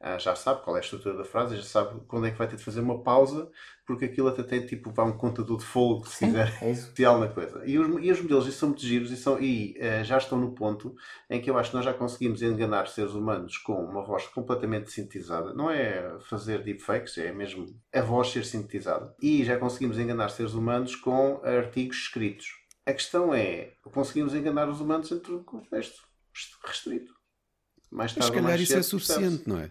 [0.05, 2.45] Ah, já sabe qual é a estrutura da frase, já sabe quando é que vai
[2.45, 3.49] ter de fazer uma pausa,
[3.87, 7.29] porque aquilo até tem tipo vai um contador de fogo, se quiser, é especial na
[7.29, 7.63] coisa.
[7.65, 10.37] E os, e os modelos isso são muito giros e, são, e uh, já estão
[10.37, 10.93] no ponto
[11.29, 14.91] em que eu acho que nós já conseguimos enganar seres humanos com uma voz completamente
[14.91, 15.53] sintetizada.
[15.53, 19.15] Não é fazer deepfakes, é mesmo a voz ser sintetizada.
[19.21, 22.47] E já conseguimos enganar seres humanos com artigos escritos.
[22.85, 26.03] A questão é, conseguimos enganar os humanos dentro do contexto
[26.65, 27.22] restrito.
[27.93, 29.69] Mais tarde, Mas se calhar isso é suficiente, não é?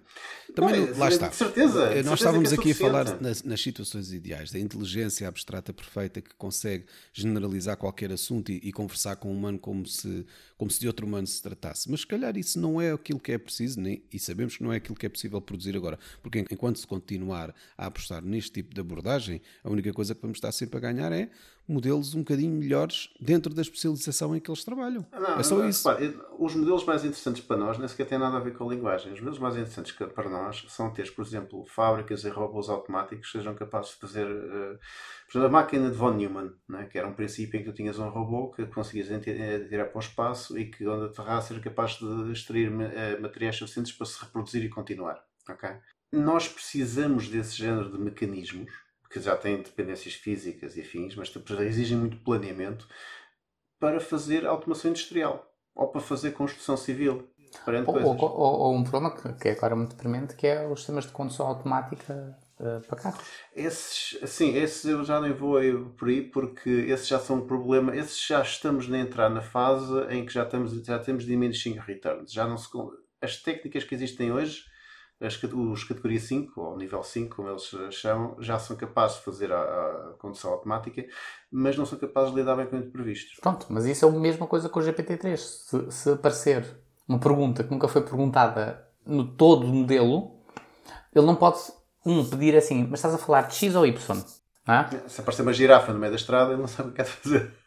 [0.54, 1.28] Também, não, lá está.
[1.28, 2.02] De certeza.
[2.04, 6.32] Nós estávamos é aqui a falar nas, nas, situações ideais, da inteligência abstrata perfeita que
[6.36, 10.24] consegue generalizar qualquer assunto e, e, conversar com um humano como se,
[10.62, 11.90] como se de outro humano se tratasse.
[11.90, 14.72] Mas se calhar isso não é aquilo que é preciso, nem, e sabemos que não
[14.72, 15.98] é aquilo que é possível produzir agora.
[16.22, 20.36] Porque enquanto se continuar a apostar neste tipo de abordagem, a única coisa que vamos
[20.36, 21.30] estar sempre a ganhar é
[21.66, 25.04] modelos um bocadinho melhores dentro da especialização em que eles trabalham.
[25.12, 25.88] Não, é só não, isso.
[25.88, 28.72] Repare, os modelos mais interessantes para nós nem sequer têm nada a ver com a
[28.72, 29.12] linguagem.
[29.12, 33.38] Os modelos mais interessantes para nós são ter, por exemplo, fábricas e robôs automáticos que
[33.38, 34.26] sejam capazes de fazer.
[34.28, 34.78] Uh,
[35.32, 37.74] por exemplo, a máquina de von Neumann, né, que era um princípio em que tu
[37.74, 41.92] tinhas um robô que conseguias tirar para o espaço e que, onde aterrasse, era capaz
[41.92, 45.24] de extrair uh, materiais suficientes para se reproduzir e continuar.
[45.48, 45.76] Okay?
[46.12, 48.70] Nós precisamos desse género de mecanismos
[49.10, 52.86] que já têm dependências físicas e afins, mas exigem muito planeamento
[53.80, 57.26] para fazer automação industrial ou para fazer construção civil.
[57.66, 61.04] Ou, ou, ou, ou, um problema que, é agora muito premente, que é os sistemas
[61.04, 63.24] de condução automática uh, para carros.
[63.54, 65.60] Esses, sim, esses eu já nem vou
[65.98, 67.94] por aí porque esses já são um problema.
[67.94, 72.32] Esses já estamos a entrar na fase em que já, estamos, já temos diminishing returns.
[72.32, 72.68] Já não se,
[73.20, 74.72] as técnicas que existem hoje
[75.22, 79.52] as, os categoria 5, ou nível 5, como eles chamam, já são capazes de fazer
[79.52, 81.04] a, a condução automática,
[81.50, 83.38] mas não são capazes de lidar bem com imprevistos.
[83.40, 85.36] Pronto, mas isso é a mesma coisa com o GPT-3.
[85.36, 86.66] Se, se aparecer
[87.08, 90.40] uma pergunta que nunca foi perguntada no todo o modelo,
[91.14, 91.58] ele não pode,
[92.04, 94.24] um, pedir assim, mas estás a falar de X ou Y?
[94.66, 94.88] Ah?
[95.06, 97.10] Se aparecer uma girafa no meio da estrada, ele não sabe o que é de
[97.10, 97.62] fazer.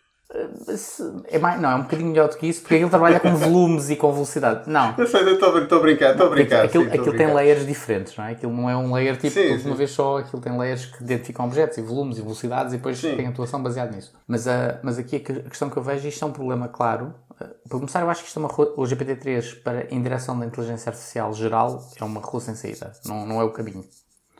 [1.27, 3.89] É mais, não, é um bocadinho melhor do que isso, porque ele trabalha com volumes
[3.89, 4.69] e com velocidade.
[4.69, 4.93] Não.
[4.97, 6.65] Eu sei, estou a brincar, estou a brincar.
[6.65, 8.31] Aquilo, sim, aquilo tem layers diferentes, não é?
[8.31, 11.03] Aquilo não é um layer tipo sim, de uma vez só, aquilo tem layers que
[11.03, 13.15] identificam objetos e volumes e velocidades e depois sim.
[13.15, 14.13] tem atuação baseada nisso.
[14.27, 17.13] Mas, uh, mas aqui a questão que eu vejo, isto é um problema claro.
[17.31, 20.45] Uh, para começar, eu acho que isto é uma, o GPT-3 para, em direção da
[20.45, 23.85] inteligência artificial geral é uma rua sem saída, não, não é o caminho.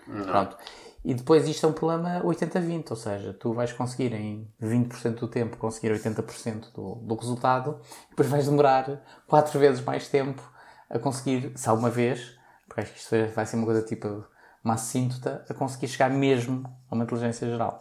[0.08, 0.26] Não.
[0.26, 0.58] Pronto.
[1.06, 5.28] E depois isto é um problema 80-20, ou seja, tu vais conseguir em 20% do
[5.28, 7.80] tempo conseguir 80% do, do resultado,
[8.10, 10.41] depois vais demorar 4 vezes mais tempo
[10.89, 12.36] a conseguir, se alguma vez,
[12.68, 14.26] porque acho que isto vai ser uma coisa tipo
[14.64, 17.80] uma assíntota, a conseguir chegar mesmo a uma inteligência geral.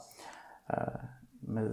[0.68, 1.08] Uh,
[1.48, 1.64] mas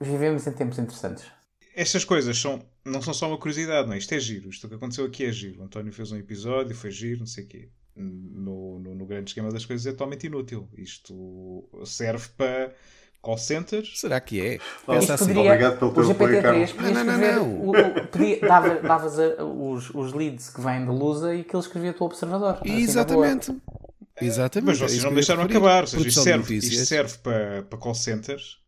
[0.00, 1.26] vivemos em tempos interessantes.
[1.74, 3.98] Estas coisas são, não são só uma curiosidade, não é?
[3.98, 4.48] Isto é giro.
[4.48, 5.60] Isto que aconteceu aqui é giro.
[5.60, 9.30] O António fez um episódio, foi giro, não sei o quê no, no, no, grande
[9.30, 10.68] esquema das coisas é totalmente inútil.
[10.76, 12.72] Isto serve para
[13.20, 14.00] call centers.
[14.00, 14.58] Será que é?
[14.86, 15.26] Pensa assim.
[15.26, 16.74] Poderia, Obrigado pelo teu apoio, Carlos.
[16.74, 17.18] Não, não, não.
[17.18, 17.52] não.
[17.52, 21.54] O, o, podia, dava, davas a, os, os leads que vêm da Lusa e que
[21.54, 22.58] ele escrevia o observador.
[22.60, 23.56] Assim, Exatamente.
[24.20, 24.66] Exatamente.
[24.66, 25.82] Mas vocês é não deixaram acabar.
[25.82, 28.60] Ou seja, isto serve, isto serve para, para call centers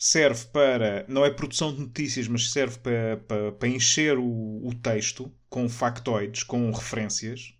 [0.00, 4.74] serve para, não é produção de notícias, mas serve para, para, para encher o, o,
[4.74, 7.54] texto com factoides, com referências.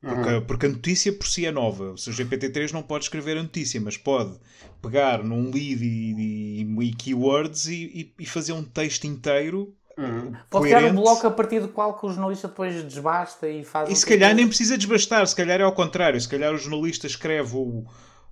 [0.00, 0.46] Porque, uhum.
[0.46, 1.92] porque, a notícia por si é nova.
[1.92, 4.38] O seu GPT-3 não pode escrever a notícia, mas pode
[4.80, 9.74] pegar num lead e, e, e keywords e, e, fazer um texto inteiro.
[9.96, 10.32] Uhum.
[10.48, 13.90] Pode criar um bloco a partir do qual que o jornalista depois desbasta e faz.
[13.90, 16.20] E se calhar nem precisa desbastar, se calhar é ao contrário.
[16.20, 17.84] Se calhar o jornalista escreve o,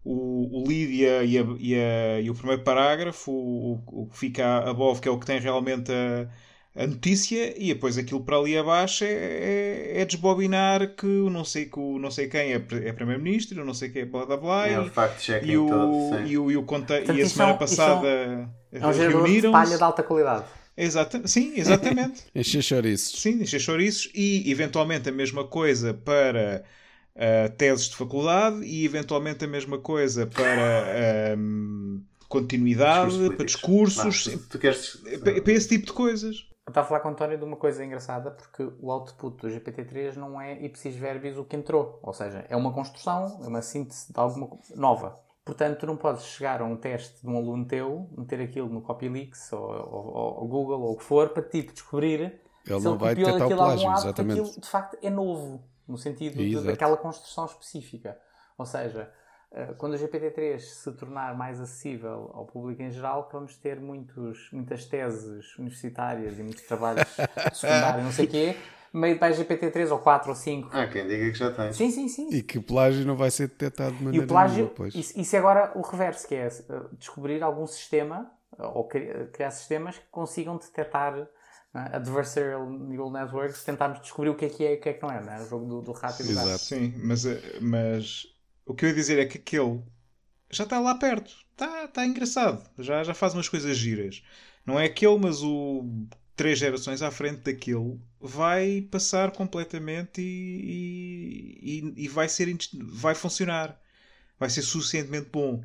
[0.04, 1.38] o, o lead e, a, e,
[1.74, 5.40] a, e, o primeiro parágrafo, o, o que fica above, que é o que tem
[5.40, 6.28] realmente a
[6.76, 11.42] a notícia e depois aquilo para ali abaixo é, é, é desbobinar que o não
[11.42, 14.36] sei, que o não sei quem é, é primeiro-ministro, não sei quem é blá blá
[14.36, 14.68] blá.
[14.68, 14.84] É o
[15.42, 18.90] e, o, todo, e, o, e, o conta, Portanto, e a semana passada é um
[18.90, 20.44] reuniram de palha de alta qualidade.
[20.76, 22.24] Exata, sim, exatamente.
[22.36, 23.22] encher chouriços.
[23.22, 26.62] Sim, encher chouriços e eventualmente a mesma coisa para
[27.14, 34.26] uh, teses de faculdade e eventualmente a mesma coisa para um, continuidade, discursos para discursos,
[34.26, 35.00] Não, tu queres...
[35.24, 36.46] para, para esse tipo de coisas.
[36.66, 39.48] Eu estava a falar com o António de uma coisa engraçada porque o output do
[39.48, 42.00] GPT-3 não é ipsis verbis o que entrou.
[42.02, 45.16] Ou seja, é uma construção, é uma síntese de alguma nova.
[45.44, 48.82] Portanto, tu não podes chegar a um teste de um aluno teu, meter aquilo no
[48.82, 52.92] Copyleaks ou, ou, ou Google ou o que for, para tipo descobrir Ele se não
[52.94, 54.40] ele vai copiou detectar o daquilo algum lado, porque exatamente.
[54.40, 58.18] aquilo de facto é novo, no sentido de- daquela construção específica.
[58.58, 59.08] Ou seja,
[59.78, 64.84] quando o GPT-3 se tornar mais acessível ao público em geral, vamos ter muitos, muitas
[64.84, 67.08] teses universitárias e muitos trabalhos
[67.50, 68.56] de secundário, não sei o quê,
[68.92, 70.70] meio para GPT-3 ou 4 ou 5.
[70.72, 71.72] Ah, quem diga que já tem.
[71.72, 72.28] Sim, sim, sim.
[72.30, 74.94] E que o plágio não vai ser detectado de E maneira o plágio, nenhuma, pois.
[74.94, 76.50] isso, isso é agora o reverso, que é eh,
[76.92, 81.14] descobrir algum sistema ou cri- criar sistemas que consigam detectar
[81.74, 84.92] né, adversarial neural networks, tentarmos descobrir o que é que é e o que é
[84.94, 85.42] que não é, né?
[85.42, 86.48] o jogo do, do rato e do gato.
[86.48, 86.64] Exato.
[86.64, 88.26] Sim, mas, eh, mas
[88.66, 89.82] o que eu ia dizer é que aquele
[90.50, 91.32] já está lá perto.
[91.52, 92.68] Está está engraçado.
[92.78, 94.22] Já, já faz umas coisas giras.
[94.66, 95.84] Não é aquele, mas o
[96.36, 103.80] três gerações à frente daquele vai passar completamente e, e, e vai, ser, vai funcionar.
[104.38, 105.64] Vai ser suficientemente bom.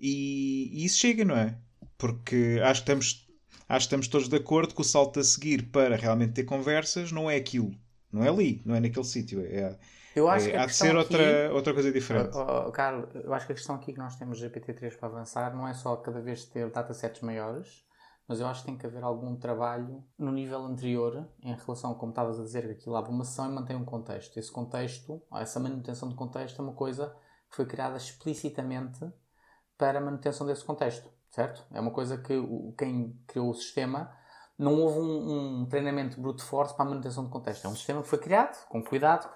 [0.00, 1.56] E, e isso chega, não é?
[1.98, 3.28] Porque acho que estamos.
[3.68, 7.10] Acho que estamos todos de acordo que o salto a seguir para realmente ter conversas
[7.10, 7.74] não é aquilo.
[8.12, 9.40] Não é ali, não é naquele sítio.
[9.40, 9.78] É,
[10.14, 12.36] Eu acho é, que há de ser aqui- outra, outra coisa diferente.
[12.36, 15.54] Oh, oh, Carlos, eu acho que a questão aqui que nós temos GPT-3 para avançar
[15.54, 17.84] não é só cada vez ter datasets maiores,
[18.28, 22.12] mas eu acho que tem que haver algum trabalho no nível anterior em relação, como
[22.12, 24.36] estavas a dizer, que aquilo abre uma sessão e mantém um contexto.
[24.38, 27.14] Esse contexto, essa manutenção de contexto é uma coisa
[27.50, 29.00] que foi criada explicitamente
[29.76, 31.64] para a manutenção desse contexto, certo?
[31.72, 34.12] É uma coisa que o, quem criou o sistema
[34.58, 37.64] não houve um, um treinamento brute force para a manutenção de contexto.
[37.66, 39.28] É um sistema que foi criado com cuidado,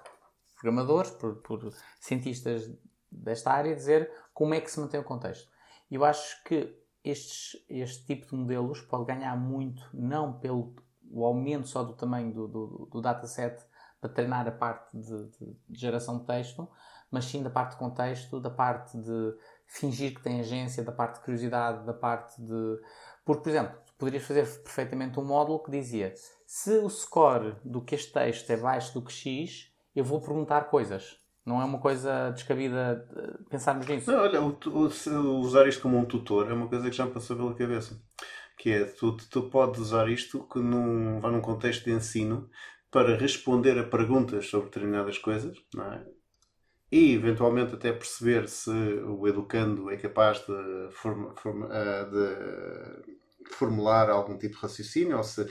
[0.59, 2.69] programadores, por, por cientistas
[3.11, 5.49] desta área, dizer como é que se mantém o contexto.
[5.89, 10.75] E eu acho que estes, este tipo de modelos pode ganhar muito, não pelo
[11.09, 13.63] o aumento só do tamanho do, do, do dataset
[14.01, 16.67] para treinar a parte de, de- geração de texto,
[17.09, 19.33] mas sim da parte de contexto, da parte de
[19.65, 22.81] fingir que tem agência, da parte de curiosidade, da parte de.
[23.23, 26.13] Porque, por exemplo, poderias fazer perfeitamente um módulo que dizia
[26.45, 30.61] se o score do que este texto é baixo do que X, eu vou perguntar
[30.65, 31.17] coisas.
[31.45, 33.07] Não é uma coisa descabida
[33.49, 34.11] pensarmos nisso.
[34.11, 37.11] Não, olha, o o- usar isto como um tutor é uma coisa que já me
[37.13, 38.01] passou pela cabeça.
[38.57, 42.49] Que é, tu, tu podes usar isto que num, num contexto de ensino
[42.91, 46.05] para responder a perguntas sobre determinadas coisas, não é?
[46.91, 54.09] E eventualmente até perceber se o educando é capaz de, forma- forma- eh, de formular
[54.09, 55.45] algum tipo de raciocínio, ou se...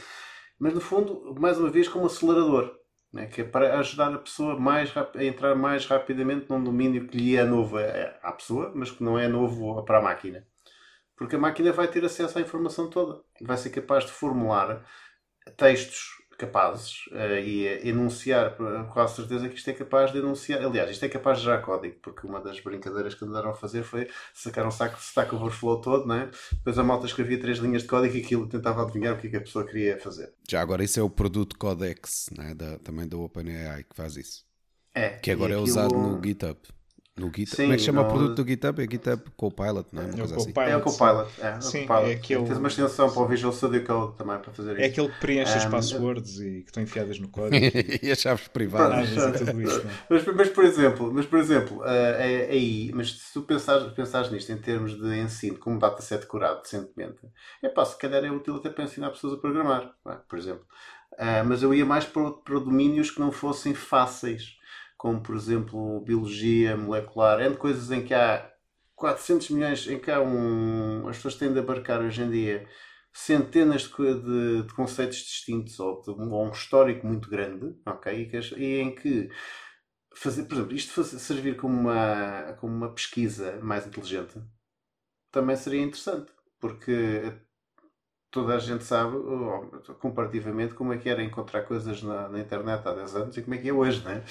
[0.59, 2.75] mas no fundo, mais uma vez, como acelerador
[3.17, 7.17] né, que é para ajudar a pessoa mais a entrar mais rapidamente num domínio que
[7.17, 7.79] lhe é novo
[8.23, 10.47] à pessoa, mas que não é novo para a máquina.
[11.17, 13.23] Porque a máquina vai ter acesso à informação toda.
[13.41, 14.85] Vai ser capaz de formular
[15.57, 20.63] textos capazes eh, e enunciar, com a certeza que isto é capaz de enunciar.
[20.65, 23.83] Aliás, isto é capaz de gerar código, porque uma das brincadeiras que andaram a fazer
[23.83, 26.31] foi sacar um saco de Stack Overflow todo, né?
[26.53, 29.31] depois a malta escrevia três linhas de código e aquilo tentava adivinhar o que é
[29.31, 30.33] que a pessoa queria fazer.
[30.49, 32.55] Já agora, isso é o produto Codex, né?
[32.55, 34.45] da, também da OpenAI, que faz isso.
[34.95, 36.59] É, Que agora é usado no GitHub.
[37.19, 37.47] No GitHub.
[37.57, 38.83] Sim, Como é que chama não- o produto do GitHub?
[38.83, 40.05] É GitHub Copilot, não é?
[40.05, 40.53] Uma É o coisa assim.
[40.53, 40.71] Copilot.
[40.71, 41.31] É o Copilot.
[41.41, 42.11] É, o Sim, Copilot.
[42.11, 44.91] é aquele- Tens uma extensão para o Visual Studio Code também para fazer É isso.
[44.91, 47.57] aquele que preenche as Um, passwords e que estão enfiadas no código.
[48.05, 49.09] e as chaves privadas.
[49.11, 49.91] mas é tudo isso, é?
[50.11, 53.91] Mas, mas, por exemplo, mas, por exemplo ah, é- é aí, mas se tu pensares,
[53.95, 57.21] pensares nisto em termos de ensino, como dataset curado decentemente,
[57.63, 60.19] é pá, se calhar é útil até para ensinar pessoas a programar, não é?
[60.29, 60.67] por exemplo.
[61.19, 64.59] Ah, mas eu ia mais para, para domínios que não fossem fáceis,
[64.97, 68.51] como por exemplo biologia molecular, entre coisas em que há
[68.95, 71.09] 400 milhões, em que há um.
[71.09, 72.69] As pessoas têm de abarcar hoje em dia
[73.13, 78.31] centenas de, de- de conceitos distintos ou, de, ou um histórico muito grande, ok?
[78.33, 79.31] E, e em que
[80.15, 84.41] fazer, por exemplo, isto fazer, servir como uma, como uma pesquisa mais inteligente
[85.33, 87.33] também seria interessante, porque
[88.31, 89.17] toda a gente sabe,
[90.01, 93.55] comparativamente, como é que era encontrar coisas na, na internet há 10 anos e como
[93.55, 94.25] é que é hoje, não é?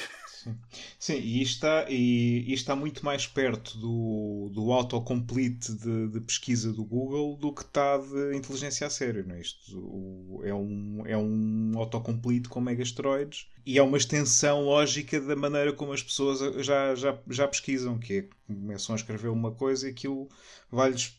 [1.00, 6.72] Sim, e está, e isto está muito mais perto do, do autocomplete de, de pesquisa
[6.74, 9.26] do Google do que está de inteligência a sério.
[9.28, 9.42] Não é?
[9.42, 15.36] Isto o- é, um, é um autocomplete com megasteroides e é uma extensão lógica da
[15.36, 19.88] maneira como as pessoas já, já, já pesquisam, que é começam a escrever uma coisa
[19.88, 20.30] e aquilo
[20.72, 21.14] vai-lhes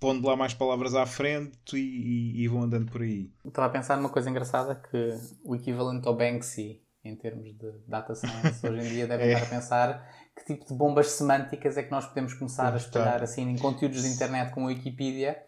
[0.00, 3.30] pondo lá mais palavras à frente e, e- e vão andando por aí.
[3.44, 4.96] Estava a pensar numa coisa engraçada que
[5.44, 9.32] o equivalente ao Banksy em termos de data science hoje em dia devem É.
[9.34, 13.22] estar a pensar que tipo de bombas semânticas é que nós podemos começar a espalhar
[13.22, 15.40] assim em conteúdos de internet como a Wikipedia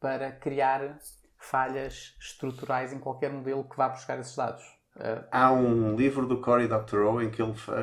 [0.00, 0.98] para criar
[1.38, 4.62] falhas estruturais em qualquer modelo que vá buscar esses dados.
[4.96, 7.74] Uh, Há um livro do Cory Doctorow em que ele fa-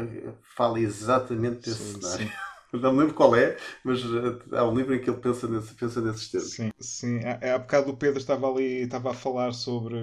[0.56, 2.28] fala exatamente desse Sim, cenário.
[2.28, 2.34] sim.
[2.74, 5.76] Não me lembro qual é, mas eh, há um livro em que ele pensa, nesse,
[5.76, 6.50] pensa nesses termos.
[6.50, 7.20] Sim, sim.
[7.20, 9.96] Há, há bocado o Pedro estava ali, estava a falar sobre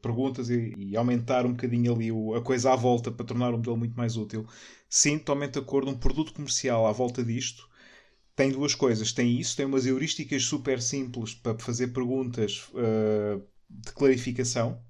[0.00, 3.56] perguntas e, e aumentar um bocadinho ali o, a coisa à volta para tornar o
[3.56, 4.46] modelo muito mais útil.
[4.88, 5.90] Sim, totalmente de acordo.
[5.90, 7.68] Um produto comercial à volta disto
[8.36, 9.12] tem duas coisas.
[9.12, 14.80] Tem isso, tem umas heurísticas super simples para fazer perguntas uh, de clarificação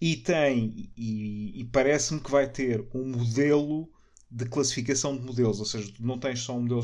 [0.00, 3.90] e tem, e, e parece-me que vai ter um modelo
[4.30, 6.82] de classificação de modelos, ou seja, não tens só um modelo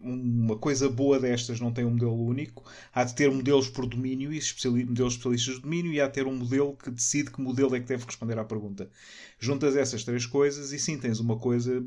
[0.00, 4.32] uma coisa boa destas não tem um modelo único, há de ter modelos por domínio
[4.32, 4.40] e
[4.84, 7.80] modelos especialistas de domínio e há de ter um modelo que decide que modelo é
[7.80, 8.88] que deve responder à pergunta.
[9.38, 11.84] Juntas essas três coisas e sim tens uma coisa,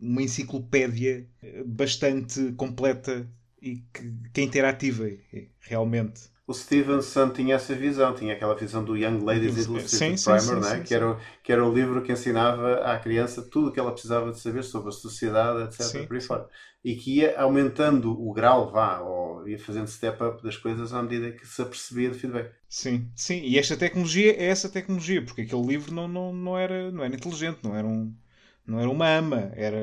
[0.00, 3.28] uma enciclopédia eh, bastante completa
[3.60, 5.10] e que, que é interativa
[5.60, 10.40] realmente o Stevenson tinha essa visão, tinha aquela visão do Young Ladies Illustrated sim, Primer,
[10.40, 10.84] sim, sim, né?
[10.84, 14.32] que, era, que era o livro que ensinava à criança tudo o que ela precisava
[14.32, 16.08] de saber sobre a sociedade, etc.
[16.08, 16.48] por aí fora.
[16.82, 21.00] E que ia aumentando o grau, vá, ou ia fazendo step up das coisas à
[21.00, 22.52] medida que se apercebia de feedback.
[22.68, 26.90] Sim, sim, e esta tecnologia é essa tecnologia, porque aquele livro não, não, não, era,
[26.90, 28.12] não era inteligente, não era, um,
[28.66, 29.78] não era uma ama, era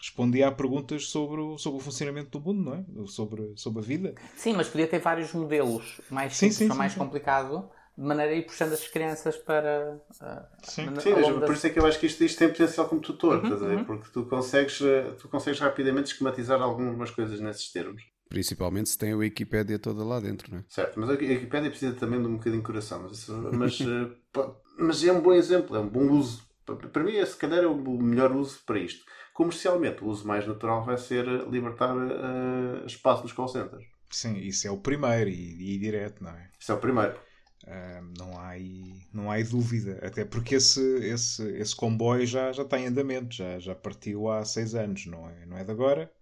[0.00, 3.06] respondia a perguntas sobre o, sobre o funcionamento do mundo, não é?
[3.06, 4.14] Sobre, sobre a vida.
[4.36, 6.98] Sim, mas podia ter vários modelos mais sim, simples sim, sim, mais sim.
[6.98, 10.00] complicado, de maneira a ir puxando as crianças para.
[10.22, 13.00] Uh, sim, sim por isso é que eu acho que isto, isto tem potencial como
[13.00, 13.84] tutor, uhum, uhum.
[13.84, 18.00] porque tu consegues, eh, tu consegues rapidamente esquematizar algumas coisas nesses termos.
[18.28, 20.64] Principalmente se tem a Wikipédia toda lá dentro, não é?
[20.68, 24.10] Certo, mas a Wikipédia precisa também de um bocadinho de coração, mas, mas, eh,
[24.78, 26.46] mas é um bom exemplo, é um bom uso.
[26.92, 29.04] Para mim, se calhar, é o melhor uso para isto.
[29.38, 33.86] Comercialmente, o uso mais natural vai ser libertar uh, espaço nos call centers.
[34.10, 36.50] Sim, isso é o primeiro e, e direto, não é?
[36.58, 37.16] Isso é o primeiro.
[37.62, 42.50] Uh, não, há aí, não há aí dúvida, até porque esse, esse, esse comboio já,
[42.50, 45.70] já está em andamento, já, já partiu há seis anos, não é, não é de
[45.70, 46.12] agora.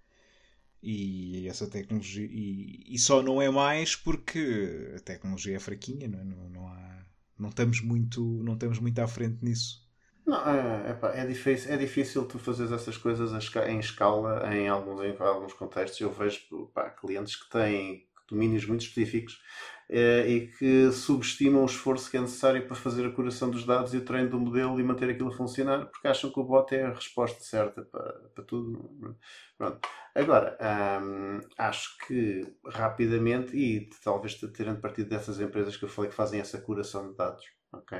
[0.83, 2.29] E essa tecnologia.
[2.31, 6.25] E, e só não é mais porque a tecnologia é fraquinha, não é?
[6.25, 7.07] Não, não, há,
[7.39, 9.86] não, estamos muito, não estamos muito à frente nisso.
[10.27, 13.31] Não, é, é, é, difícil, é difícil tu fazeres essas coisas
[13.69, 16.01] em escala em alguns, em alguns contextos.
[16.01, 16.41] Eu vejo
[16.75, 19.41] pá, clientes que têm domínios muito específicos
[19.89, 23.95] é, e que subestimam o esforço que é necessário para fazer a curação dos dados
[23.95, 26.75] e o treino do modelo e manter aquilo a funcionar porque acham que o bot
[26.75, 29.17] é a resposta certa para, para tudo.
[29.57, 29.89] Pronto.
[30.13, 30.59] Agora,
[31.03, 36.41] hum, acho que rapidamente, e talvez terendo partido dessas empresas que eu falei que fazem
[36.41, 37.99] essa curação de dados, ok?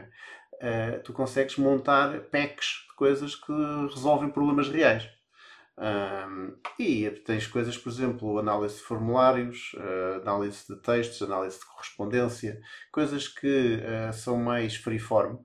[0.63, 3.53] Uh, tu consegues montar packs de coisas que
[3.93, 5.09] resolvem problemas reais.
[5.79, 11.67] Um, e tens coisas, por exemplo, análise de formulários, uh, análise de textos, análise de
[11.67, 15.37] correspondência, coisas que uh, são mais freeform.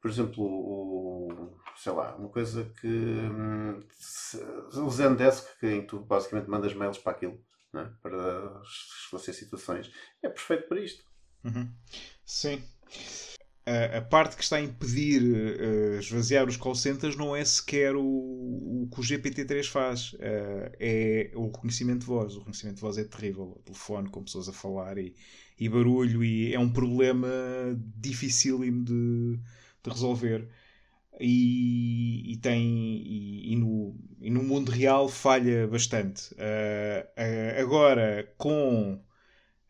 [0.00, 3.84] Por exemplo, o, sei lá, uma coisa que um,
[4.74, 7.40] o Zendesk, que tu basicamente mandas mails para aquilo,
[7.72, 9.92] né, para esclarecer situações,
[10.22, 11.04] é perfeito para isto.
[11.44, 11.72] Uhum.
[12.24, 12.64] Sim
[13.68, 18.02] a, parte que está a impedir uh, esvaziar os call centers não é sequer o,
[18.02, 22.34] o que o GPT-3 faz, uh, é o reconhecimento de voz.
[22.34, 23.56] O reconhecimento de voz é terrível.
[23.56, 25.14] O telefone com pessoas a falar e,
[25.58, 27.28] e barulho, e é um problema
[27.96, 29.38] dificílimo de,
[29.82, 30.48] de resolver.
[31.20, 36.32] E, e, tem e, e, no, e no mundo real falha bastante.
[36.34, 39.00] Uh, agora, com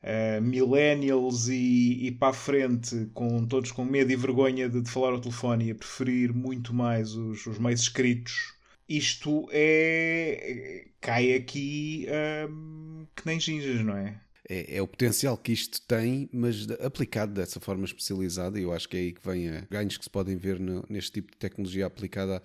[0.02, 4.90] uh, millennials e, e para a frente, com todos com medo e vergonha de, de
[4.90, 8.54] falar ao telefone e a preferir muito mais os, os meios escritos,
[8.88, 10.86] isto é.
[11.00, 12.06] cai aqui
[12.48, 14.20] um, que nem ginjas, não é?
[14.48, 18.88] É, é, o potencial que isto tem, mas aplicado dessa forma especializada, e eu acho
[18.88, 21.36] que é aí que vem a ganhos que se podem ver no, neste tipo de
[21.36, 22.42] tecnologia aplicada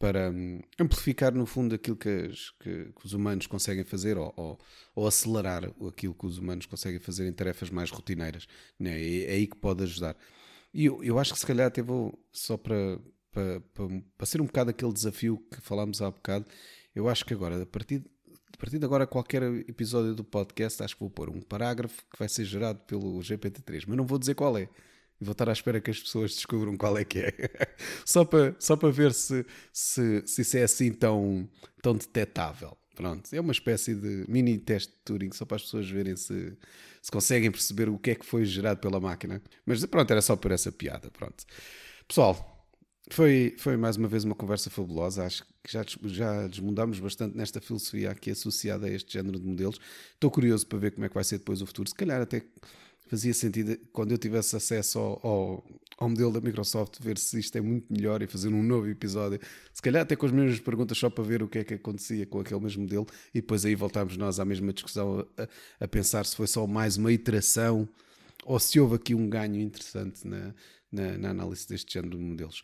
[0.00, 4.32] para hum, amplificar no fundo aquilo que, as, que, que os humanos conseguem fazer ou,
[4.34, 4.58] ou,
[4.94, 8.48] ou, acelerar aquilo que os humanos conseguem fazer em tarefas mais rotineiras.
[8.78, 8.98] Né?
[8.98, 10.16] É, é aí que pode ajudar.
[10.72, 12.98] E eu, eu acho que se calhar até vou só para,
[13.30, 16.46] para, para, para ser um bocado aquele desafio que falámos há bocado,
[16.94, 18.02] eu acho que agora, a partir,
[18.54, 22.18] a partir de agora, qualquer episódio do podcast, acho que vou pôr um parágrafo que
[22.18, 24.66] vai ser gerado pelo GPT-3, mas não vou dizer qual é
[25.20, 27.32] e vou estar à espera que as pessoas descubram qual é que é.
[28.04, 31.48] só para só para ver se, se, se isso é assim tão,
[31.82, 32.76] tão detetável.
[32.94, 36.56] Pronto, é uma espécie de mini teste de Turing só para as pessoas verem se,
[37.00, 39.42] se conseguem perceber o que é que foi gerado pela máquina.
[39.64, 41.10] Mas pronto, era só por essa piada.
[41.10, 41.44] Pronto.
[42.06, 42.68] Pessoal,
[43.10, 45.24] foi, foi mais uma vez uma conversa fabulosa.
[45.24, 49.80] Acho que já, já desmundámos bastante nesta filosofia aqui associada a este género de modelos.
[50.12, 51.88] Estou curioso para ver como é que vai ser depois o futuro.
[51.88, 52.42] Se calhar até
[53.10, 55.64] fazia sentido quando eu tivesse acesso ao, ao,
[55.98, 59.40] ao modelo da Microsoft, ver se isto é muito melhor e fazer um novo episódio,
[59.74, 62.24] se calhar até com as mesmas perguntas, só para ver o que é que acontecia
[62.24, 65.48] com aquele mesmo modelo, e depois aí voltámos nós à mesma discussão a,
[65.80, 67.88] a pensar se foi só mais uma iteração
[68.44, 70.54] ou se houve aqui um ganho interessante na,
[70.92, 72.62] na, na análise deste género de modelos.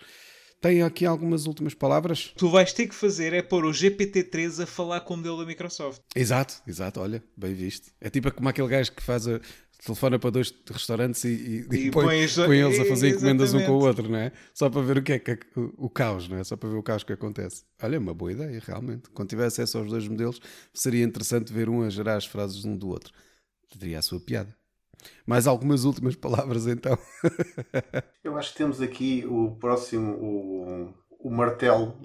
[0.60, 2.32] Tem aqui algumas últimas palavras?
[2.36, 5.44] Tu vais ter que fazer é pôr o GPT-3 a falar com o modelo da
[5.44, 6.00] Microsoft.
[6.14, 7.90] Exato, exato, olha, bem visto.
[8.00, 9.38] É tipo como aquele gajo que faz a,
[9.84, 13.64] telefona para dois restaurantes e, e, e põe, põe, põe, eles a fazer encomendas um
[13.64, 14.32] com o outro, não é?
[14.54, 16.44] Só para ver o que é que é o, o, caos, não é?
[16.44, 17.64] Só para ver o caos que acontece.
[17.82, 19.10] Olha, é uma boa ideia, realmente.
[19.10, 20.40] Quando tiver acesso aos dois modelos,
[20.72, 23.12] seria interessante ver um a gerar as frases um do outro.
[23.78, 24.54] Teria a sua piada.
[25.26, 26.98] Mais algumas últimas palavras então.
[28.24, 31.98] Eu acho que temos aqui o próximo, o, o martelo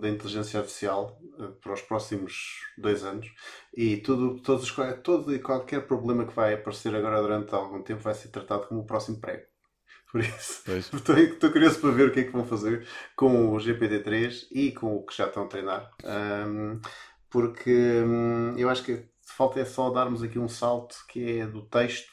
[0.00, 3.32] da inteligência artificial eh, para os próximos dois anos
[3.76, 8.14] e tudo, todos, todo e qualquer problema que vai aparecer agora durante algum tempo vai
[8.14, 9.44] ser tratado como o próximo prego.
[10.10, 10.62] Por isso,
[10.94, 14.72] estou, estou, curioso para ver o que é que vão fazer com o GPT-3 e
[14.72, 15.90] com o que já estão a treinar.
[16.04, 16.80] Um,
[17.28, 21.62] porque um, eu acho que falta é só darmos aqui um salto que é do
[21.62, 22.12] texto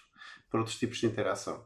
[0.50, 1.64] para outros tipos de interação.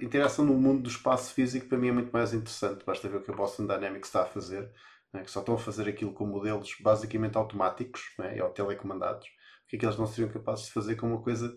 [0.00, 2.84] Interação no mundo do espaço físico para mim é muito mais interessante.
[2.84, 4.70] Basta ver o que a Boston Dynamics está a fazer,
[5.12, 5.22] né?
[5.22, 8.42] que só estão a fazer aquilo com modelos basicamente automáticos né?
[8.42, 9.26] ou telecomandados.
[9.26, 11.54] O que é que eles não seriam capazes de fazer com uma coisa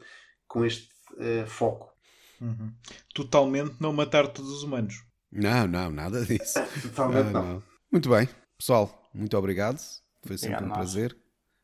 [0.47, 1.91] com este uh, foco?
[2.39, 2.73] Uhum.
[3.13, 4.95] Totalmente não matar todos os humanos.
[5.31, 6.59] Não, não, nada disso.
[6.81, 7.53] Totalmente não, não.
[7.53, 8.27] não, Muito bem,
[8.57, 9.79] pessoal, muito obrigado.
[10.25, 11.17] Foi sempre obrigado um prazer,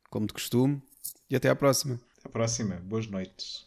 [0.10, 0.82] como de costume.
[1.30, 2.00] E até à próxima.
[2.20, 2.76] Até à próxima.
[2.78, 3.67] Boas noites.